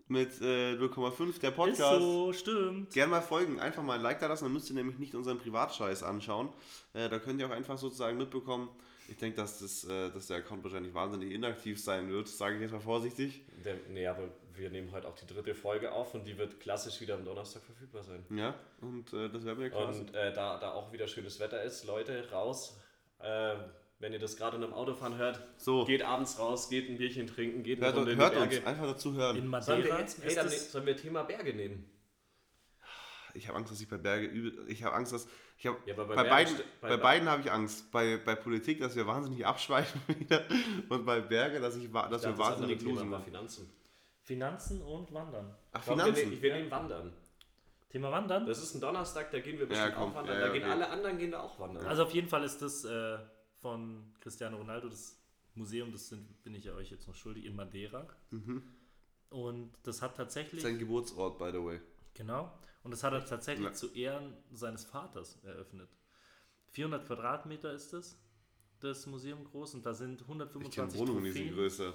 [0.06, 2.00] mit äh, 0,5 der Ist Podcast.
[2.00, 2.92] so, stimmt.
[2.94, 5.38] Gerne mal folgen, einfach mal ein Like da lassen, dann müsst ihr nämlich nicht unseren
[5.38, 6.48] Privatscheiß anschauen.
[6.94, 8.68] Äh, da könnt ihr auch einfach sozusagen mitbekommen.
[9.08, 12.62] Ich denke, dass, das, äh, dass der Account wahrscheinlich wahnsinnig inaktiv sein wird, sage ich
[12.62, 13.42] jetzt mal vorsichtig.
[13.64, 14.28] Der, nee, aber
[14.58, 17.62] wir nehmen heute auch die dritte Folge auf und die wird klassisch wieder am Donnerstag
[17.62, 18.24] verfügbar sein.
[18.30, 19.88] Ja, und äh, das wäre mir klar.
[19.88, 22.78] Und äh, da, da auch wieder schönes Wetter ist, Leute, raus.
[23.20, 23.54] Äh,
[24.00, 25.84] wenn ihr das gerade in einem Autofahren hört, So.
[25.84, 29.12] geht abends raus, geht ein Bierchen trinken, geht eine Hört, in hört uns, einfach dazu
[29.14, 29.36] hören.
[29.36, 31.90] In Sollen wir, Madeira jetzt, hey, ist dann, es, sollen wir Thema Berge nehmen?
[33.34, 34.64] Ich habe Angst, dass ich bei Berge übel.
[34.68, 35.28] Ich habe Angst, dass.
[35.58, 37.90] Ich hab, Ja, bei bei, beiden, bei bei, Be- beiden habe ich Angst.
[37.90, 40.44] Bei, bei Politik, dass wir wahnsinnig abschweifen wieder.
[40.88, 43.10] Und bei Berge, dass, ich, dass Ich wir dachte, wahnsinnig Thema losen.
[43.10, 43.70] war Finanzen.
[44.32, 45.54] Finanzen und Wandern.
[45.72, 46.28] Ach, Komm, wir, Finanzen.
[46.30, 47.12] nehmen- wir nehmen Wandern.
[47.88, 48.44] Thema Wandern?
[48.46, 50.38] Das ist ein Donnerstag, da gehen wir bestimmt komm, auch wandern.
[50.38, 50.72] ja, da gehen okay.
[50.72, 51.86] alle anderen gehen da auch wandern.
[51.86, 53.18] Also auf jeden Fall ist das äh,
[53.62, 55.16] von Cristiano Ronaldo, das
[55.54, 58.06] Museum, das sind, bin ich ja euch jetzt noch schuldig, in Madeira.
[59.30, 61.80] Und das hat tatsächlich, Sein Geburtsort, by the way.
[62.12, 62.52] genau,
[62.82, 63.72] und das hat er tatsächlich Ja.
[63.72, 65.88] zu Ehren seines Vaters eröffnet.
[66.72, 68.18] 400 Quadratmeter ist es,
[68.80, 71.94] das Museum groß, und da sind Ich kenne 125 Wohnungen, die sind Trophäen.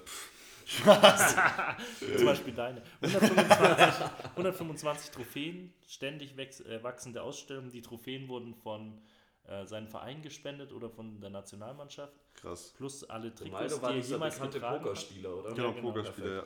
[0.66, 1.78] Größer.
[2.18, 2.82] Zum Beispiel deine.
[3.01, 4.05] 125,
[4.36, 7.72] 125 Trophäen, ständig äh, wachsende Ausstellungen.
[7.72, 9.01] Die Trophäen wurden von
[9.47, 12.14] äh, seinem Verein gespendet oder von der Nationalmannschaft.
[12.36, 12.74] Krass.
[12.78, 14.82] Plus alle Trikots, die er jemals getragen hat.
[14.82, 15.53] Pokerspieler, oder?
[15.53, 16.43] Genau, genau, Pokerspieler, ja.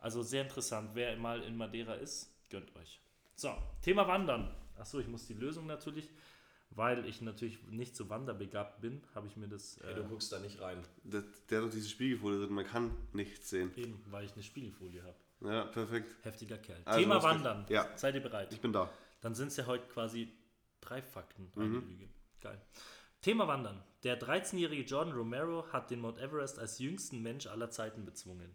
[0.00, 0.90] Also sehr interessant.
[0.94, 3.00] Wer mal in Madeira ist, gönnt euch.
[3.34, 3.50] So,
[3.82, 4.54] Thema Wandern.
[4.78, 6.08] Achso, ich muss die Lösung natürlich,
[6.70, 10.32] weil ich natürlich nicht so wanderbegabt bin, habe ich mir das Ey, äh, du guckst
[10.32, 10.78] da nicht rein.
[11.04, 13.72] Der, der hat doch diese Spiegelfolie drin, man kann nichts sehen.
[13.76, 15.16] eben, weil ich eine Spiegelfolie habe.
[15.40, 16.16] Ja, perfekt.
[16.22, 16.80] Heftiger Kerl.
[16.84, 17.22] Also, Thema.
[17.22, 17.64] Wandern.
[17.68, 17.88] Ja.
[17.96, 18.52] Seid ihr bereit?
[18.52, 18.90] Ich bin da.
[19.20, 20.32] Dann sind es ja heute quasi
[20.80, 21.88] drei Fakten, eine Mhm.
[21.88, 22.08] Lüge.
[22.40, 22.60] Geil.
[23.20, 23.82] Thema Wandern.
[24.04, 28.54] Der 13-jährige Jordan Romero hat den Mount Everest als jüngsten Mensch aller Zeiten bezwungen.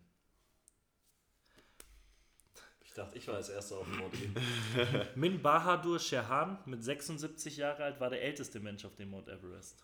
[2.94, 4.14] Ich dachte, ich war als erster auf dem Mount
[5.16, 9.84] Min Bahadur Sherhan mit 76 Jahre alt war der älteste Mensch auf dem Mount Everest.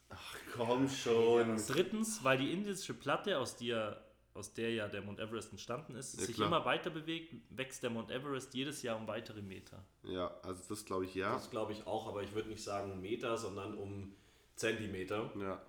[0.55, 1.57] Komm schon.
[1.65, 3.99] Drittens, weil die indische Platte, aus der,
[4.35, 6.49] aus der ja der Mount Everest entstanden ist, Ja, sich klar.
[6.49, 9.83] immer weiter bewegt, wächst der Mount Everest jedes Jahr um weitere Meter.
[10.03, 11.33] Ja, also das glaube ich ja.
[11.33, 14.13] Das glaube ich auch, aber ich würde nicht sagen Meter, sondern um
[14.55, 15.31] Zentimeter.
[15.35, 15.59] Ja.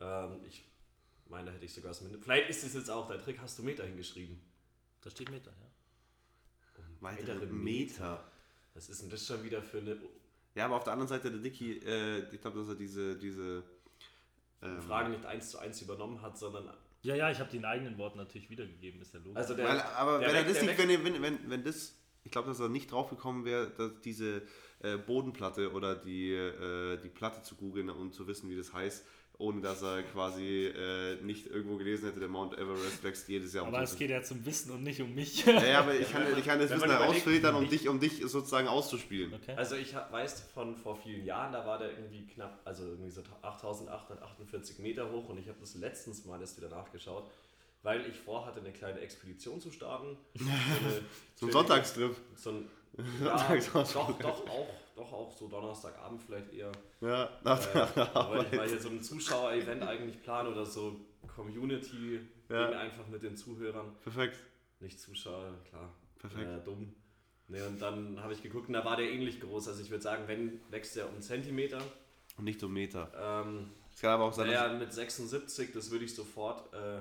[0.00, 0.64] Ähm, ich
[1.26, 2.02] meine, da hätte ich sogar das.
[2.22, 3.40] Vielleicht ist es jetzt auch dein Trick.
[3.42, 4.40] Hast du Meter hingeschrieben?
[5.02, 5.67] Da steht Meter, ja.
[7.00, 8.24] Weitere Weitere Meter.
[8.74, 9.96] Was ist denn das schon wieder für eine
[10.54, 13.62] Ja, aber auf der anderen Seite der Dicky, äh, ich glaube, dass er diese, diese
[14.62, 16.72] ähm, Frage nicht eins zu eins übernommen hat, sondern.
[17.02, 19.36] Ja, ja, ich habe den eigenen Worten natürlich wiedergegeben, ist ja logisch.
[19.36, 21.64] Also der, Weil, aber der wenn er weg- das nicht, wenn, er- wenn, wenn, wenn
[21.64, 21.94] das,
[22.24, 24.42] ich glaube, dass er nicht drauf gekommen wäre, dass diese
[24.80, 29.06] äh, Bodenplatte oder die, äh, die Platte zu googeln und zu wissen, wie das heißt
[29.40, 33.62] ohne dass er quasi äh, nicht irgendwo gelesen hätte, der Mount Everest wächst jedes Jahr
[33.64, 35.46] um Aber es 20 geht ja zum Wissen und nicht um mich.
[35.46, 38.66] Ja, ja, aber ich kann, ich kann das Wissen herausfiltern, um dich, um dich sozusagen
[38.66, 39.32] auszuspielen.
[39.34, 39.54] Okay.
[39.56, 43.10] Also ich hab- weiß von vor vielen Jahren, da war der irgendwie knapp, also irgendwie
[43.10, 47.30] so 8848 Meter hoch und ich habe das letztens mal erst wieder nachgeschaut,
[47.84, 50.16] weil ich vorhatte, eine kleine Expedition zu starten.
[51.36, 52.16] So ein Sonntagstrip.
[52.34, 52.68] So ein,
[53.24, 56.72] ja, doch, doch, auch, doch auch so Donnerstagabend vielleicht eher.
[57.00, 58.52] Ja, nach Äh, der weil ich Arbeit.
[58.54, 60.96] mal hier so ein Zuschauer-Event eigentlich plane oder so
[61.34, 62.70] Community Ja.
[62.70, 63.94] Einfach mit den Zuhörern.
[64.02, 64.36] Perfekt.
[64.80, 65.92] Nicht Zuschauer, klar.
[66.18, 66.50] Perfekt.
[66.50, 66.94] Äh, dumm.
[67.48, 69.68] Ne, und dann habe ich geguckt und da war der ähnlich groß.
[69.68, 71.78] Also ich würde sagen, wenn wächst der um Zentimeter.
[72.36, 73.10] Und nicht um Meter.
[73.46, 76.72] Ähm, Es kann aber auch sein, naja, mit 76, das würde ich sofort.
[76.74, 77.00] Äh,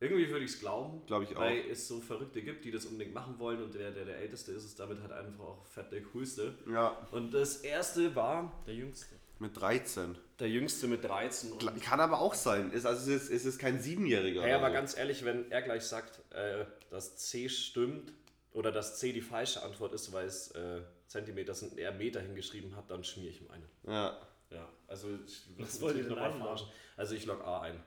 [0.00, 1.04] irgendwie würde ich es glauben.
[1.06, 1.40] Glaube ich auch.
[1.40, 4.52] Weil es so Verrückte gibt, die das unbedingt machen wollen und der, der der Älteste
[4.52, 6.54] ist, ist damit halt einfach auch fett der Coolste.
[6.70, 9.14] ja, Und das erste war Der Jüngste.
[9.38, 10.16] mit 13.
[10.38, 11.52] der Jüngste mit 13.
[11.52, 12.72] Und Kann aber auch sein.
[12.72, 14.42] Ist, also es ist, es ist kein Siebenjähriger.
[14.42, 14.74] Hey, oder aber so.
[14.74, 18.12] ganz ehrlich, wenn er gleich sagt, äh, dass C stimmt
[18.52, 22.20] oder dass C die falsche Antwort ist, weil es äh, Zentimeter sind und er Meter
[22.20, 23.64] hingeschrieben hat, dann schmier ich ihm eine.
[23.86, 24.20] Ja.
[24.50, 26.42] Ja, also ich Was wollt ihr denn noch mal einloggen?
[26.42, 26.68] verarschen.
[26.96, 27.82] Also ich log A ein.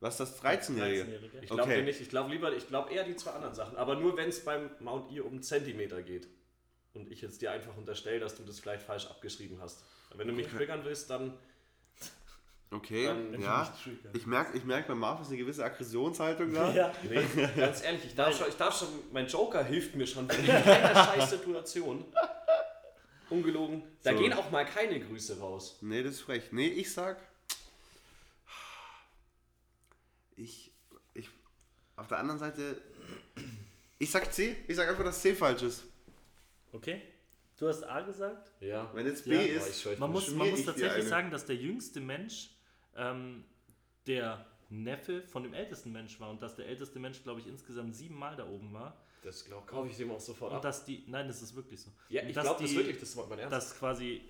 [0.00, 1.02] Was ist das 13-Jährige?
[1.02, 1.38] 13-Jährige.
[1.42, 1.82] Ich glaube Okay.
[1.82, 4.44] nicht, ich glaube lieber, ich glaube eher die zwei anderen Sachen, aber nur wenn es
[4.44, 6.28] beim Mount Ear um Zentimeter geht.
[6.94, 9.84] Und ich jetzt dir einfach unterstelle, dass du das vielleicht falsch abgeschrieben hast.
[10.14, 11.34] Wenn du mich triggern willst, dann
[12.70, 13.72] Okay, Dann- ja.
[14.12, 16.70] Ich merke ich merk bei Marvin eine gewisse Aggressionshaltung da.
[16.74, 16.92] Ja.
[17.02, 17.24] Nee,
[17.56, 20.94] ganz ehrlich, ich darf, schon, ich darf schon, mein Joker hilft mir schon in keiner
[21.06, 22.04] scheiß Situation.
[23.30, 23.82] Ungelogen.
[24.02, 24.18] Da So.
[24.18, 25.78] gehen auch mal keine Grüße raus.
[25.80, 26.44] Nee, das ist frech.
[26.52, 27.16] Nee, ich sag.
[30.38, 30.72] Ich.
[31.14, 31.28] ich
[31.96, 32.80] auf der anderen Seite.
[33.98, 34.56] Ich sag C.
[34.68, 35.84] Ich sag einfach, dass C falsch ist.
[36.72, 37.02] Okay.
[37.56, 38.52] Du hast A gesagt.
[38.60, 38.88] Ja.
[38.94, 39.68] Wenn jetzt B Ja, ist.
[39.84, 42.50] ich ich Man muss, man muss ich tatsächlich sagen, dass der jüngste Mensch
[42.96, 43.44] ähm,
[44.06, 47.96] der Neffe von dem ältesten Mensch war und dass der älteste Mensch, glaube ich, insgesamt
[47.96, 48.96] siebenmal da oben war.
[49.22, 50.62] Das glaub, kaufe ich dem auch sofort Und ab.
[50.62, 51.90] dass die, nein, das ist wirklich so.
[52.08, 53.52] Ja, ich glaube das wirklich, das war mein Ernst.
[53.52, 54.22] Dass quasi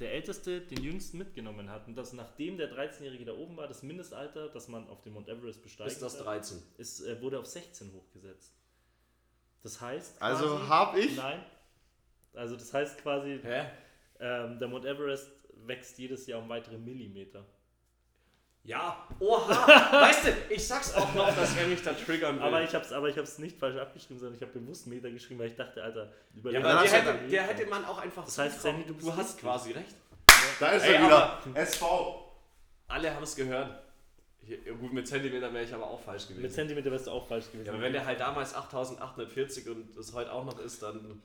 [0.00, 3.82] der Älteste den Jüngsten mitgenommen hat und dass nachdem der 13-Jährige da oben war, das
[3.82, 6.60] Mindestalter, das man auf dem Mount Everest besteigen ist das darf, 13.
[6.78, 8.54] ist, äh, wurde auf 16 hochgesetzt.
[9.62, 10.20] Das heißt.
[10.20, 11.16] Also quasi- hab ich.
[11.16, 11.44] Nein.
[12.34, 13.66] Also das heißt quasi, Hä?
[14.18, 15.30] ähm, der Mount Everest
[15.66, 17.46] wächst jedes Jahr um weitere Millimeter.
[18.66, 19.92] Ja, oha!
[20.02, 22.42] weißt du, ich sag's auch noch, dass er mich da triggern will.
[22.42, 25.10] Aber ich habe es aber ich hab's nicht falsch abgeschrieben, sondern ich habe bewusst Meter
[25.10, 28.24] geschrieben, weil ich dachte, Alter, über ja, aber der hätte, der hätte man auch einfach
[28.24, 28.62] Das heißt.
[28.62, 29.94] Sandy, du du hast quasi recht.
[30.58, 31.38] Da ist Ey, er wieder.
[31.54, 32.32] SV.
[32.88, 33.82] Alle haben es gehört.
[34.40, 36.42] Hier, gut, mit Zentimeter wäre ich aber auch falsch gewesen.
[36.42, 37.66] Mit Zentimeter wärst du auch falsch gewesen.
[37.66, 41.22] ja, aber wenn der halt damals 8840 und es heute auch noch ist, dann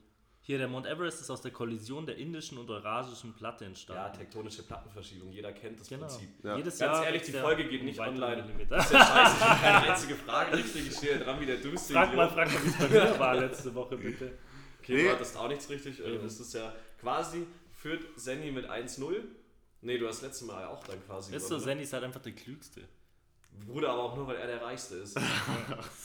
[0.49, 4.17] Hier, der Mount Everest ist aus der Kollision der indischen und eurasischen Platte ja, entstanden.
[4.17, 5.31] tektonische Plattenverschiebung.
[5.31, 6.07] Jeder kennt das genau.
[6.07, 6.27] Prinzip.
[6.43, 6.57] Ja.
[6.57, 8.41] Jedes Ganz Jahr ehrlich, die Folge geht nicht online.
[8.41, 8.77] Millimeter.
[8.77, 10.87] Das ist ja scheiße, ich habe keine einzige Frage richtig.
[10.87, 13.35] Ich stehe dran wie der dümmste Frag mal, frag mal, wie es bei mir war
[13.35, 14.39] letzte Woche, bitte.
[14.79, 15.03] Okay, Nee.
[15.03, 16.03] du hattest auch nichts richtig.
[16.03, 16.23] Eben.
[16.23, 19.21] Das ist ja quasi, führt Senny mit 1-0.
[19.81, 21.63] Nee, du hast letztes Mal auch dann quasi so, gewonnen, ne?
[21.63, 22.81] Sandy ist halt einfach der Klügste.
[23.67, 25.15] Bruder, aber auch nur, weil er der Reichste ist.
[25.17, 25.25] Und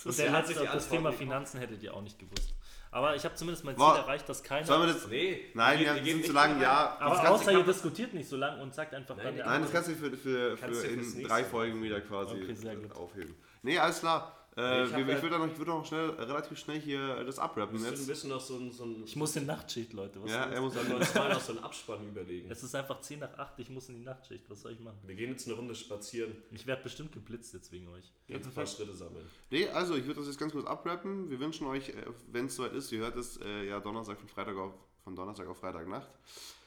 [0.04, 2.54] Das der hat sich das Thema Finanzen hättet ihr auch nicht gewusst.
[2.94, 4.64] Aber ich habe zumindest mein Ziel War- erreicht, dass keiner.
[4.64, 5.08] Sollen wir das.
[5.08, 5.46] Nee.
[5.54, 6.62] Nein, wir gehen- sind gehen zu nicht lang, rein.
[6.62, 6.96] ja.
[7.00, 9.34] aber das kannst, außer du, ihr diskutiert nicht so lang und sagt einfach Nein, dann
[9.34, 11.44] die nein, das kannst du für, für, Kannst für du fürs in nächste drei.
[11.44, 12.94] Folgen wieder quasi Okay, sehr gut.
[12.94, 13.34] aufheben.
[13.62, 14.43] Nee, alles klar.
[14.56, 17.76] Äh, ich ich halt- würde noch, ich würd noch schnell, relativ schnell hier das abrappen
[17.76, 18.06] du ein jetzt.
[18.06, 18.70] bisschen noch so ein.
[18.70, 20.22] So ein Ich muss in Nachtschicht, Leute.
[20.22, 22.48] Was Ja, er muss uns mal noch so einen Abspann überlegen.
[22.50, 24.48] es ist einfach 10 nach 8, ich muss in die Nachtschicht.
[24.48, 24.98] Was soll ich machen?
[25.04, 26.36] Wir gehen jetzt eine Runde spazieren.
[26.52, 28.12] Ich werde bestimmt geblitzt jetzt wegen euch.
[28.28, 29.26] Jetzt ein paar Schritte sammeln.
[29.50, 31.28] Nee, also ich würde das jetzt ganz kurz abrappen.
[31.30, 31.92] Wir wünschen euch,
[32.30, 35.46] wenn es soweit ist, ihr hört es äh, ja Donnerstag von Freitag auf von Donnerstag
[35.48, 36.08] auf Freitagnacht.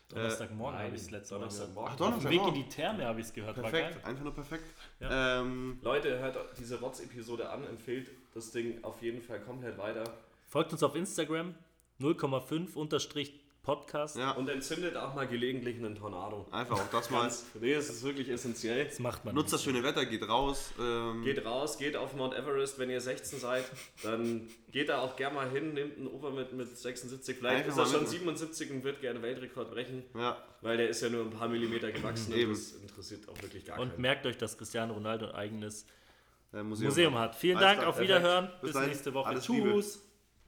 [0.09, 1.35] Donnerstagmorgen Nein, habe ich es letzte.
[1.35, 1.93] Donnerstagmorgen.
[1.95, 2.63] Ach, Auf dem Weg in Donnerstagmorgen.
[2.63, 3.57] die Therme habe ich es gehört.
[3.57, 4.03] War Perfekt, geil.
[4.05, 4.63] einfach nur perfekt.
[4.99, 5.41] Ja.
[5.41, 10.03] Ähm, Leute, hört diese Rotz-Episode an, empfehlt das Ding auf jeden Fall komplett weiter.
[10.47, 11.55] Folgt uns auf Instagram
[11.99, 14.15] 0,5 unterstrich Podcast.
[14.17, 16.47] ja, Und entzündet auch mal gelegentlich einen Tornado.
[16.51, 17.29] einfach auch das mal.
[17.59, 18.85] Nee, das ist wirklich essentiell.
[18.85, 20.71] Das macht man Nutzt das schöne Wetter, geht raus.
[20.79, 23.65] Ähm, Geht raus, geht auf Mount Everest, wenn ihr 16 seid,
[24.03, 27.71] dann geht da auch gerne mal hin, nehmt einen Ufer mit, mit 76, vielleicht Einfach
[27.71, 28.37] ist er schon mitnehmen.
[28.37, 31.91] 77 und wird gerne Weltrekord brechen, Ja, weil der ist ja nur ein paar Millimeter
[31.91, 32.51] gewachsen Eben.
[32.51, 34.01] und das interessiert auch wirklich gar Und keinen.
[34.01, 35.85] merkt euch, dass Cristiano Ronaldo ein eigenes
[36.53, 36.87] Museum.
[36.89, 37.35] Museum hat.
[37.35, 37.99] Vielen Alles Dank, auf.
[37.99, 38.49] Wiederhören.
[38.61, 39.27] Bis Bis nächste Woche.
[39.27, 39.69] Alles Liebe.
[39.73, 40.06] Tschüss.